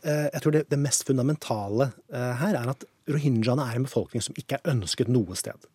[0.05, 4.23] Eh, jeg tror det, det mest fundamentale eh, her er at rohingyaene er en befolkning
[4.25, 5.67] som ikke er ønsket noe sted.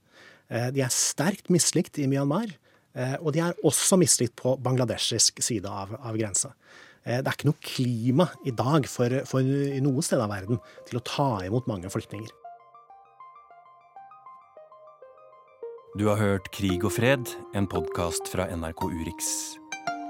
[0.49, 2.59] Eh, de er sterkt mislikt i Myanmar.
[3.25, 6.51] Og de er også mislikt på bangladeshisk side av, av grensa.
[7.01, 9.41] Det er ikke noe klima i dag for, for
[9.81, 12.29] noe sted av verden til å ta imot mange flyktninger.
[15.97, 19.31] Du har hørt Krig og fred, en podkast fra NRK Urix.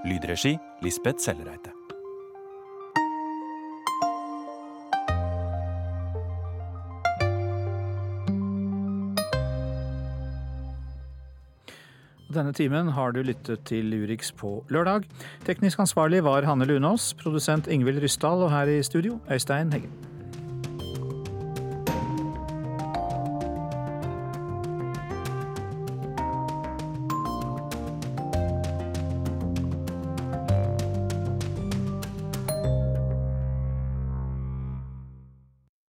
[0.04, 1.72] Lydregi Lisbeth Sellereite.
[12.34, 15.06] Denne timen har du lyttet til Urix på lørdag.
[15.46, 20.13] Teknisk ansvarlig var Hanne Lunås, produsent Ingvild Ryssdal og her i studio Øystein Heggen.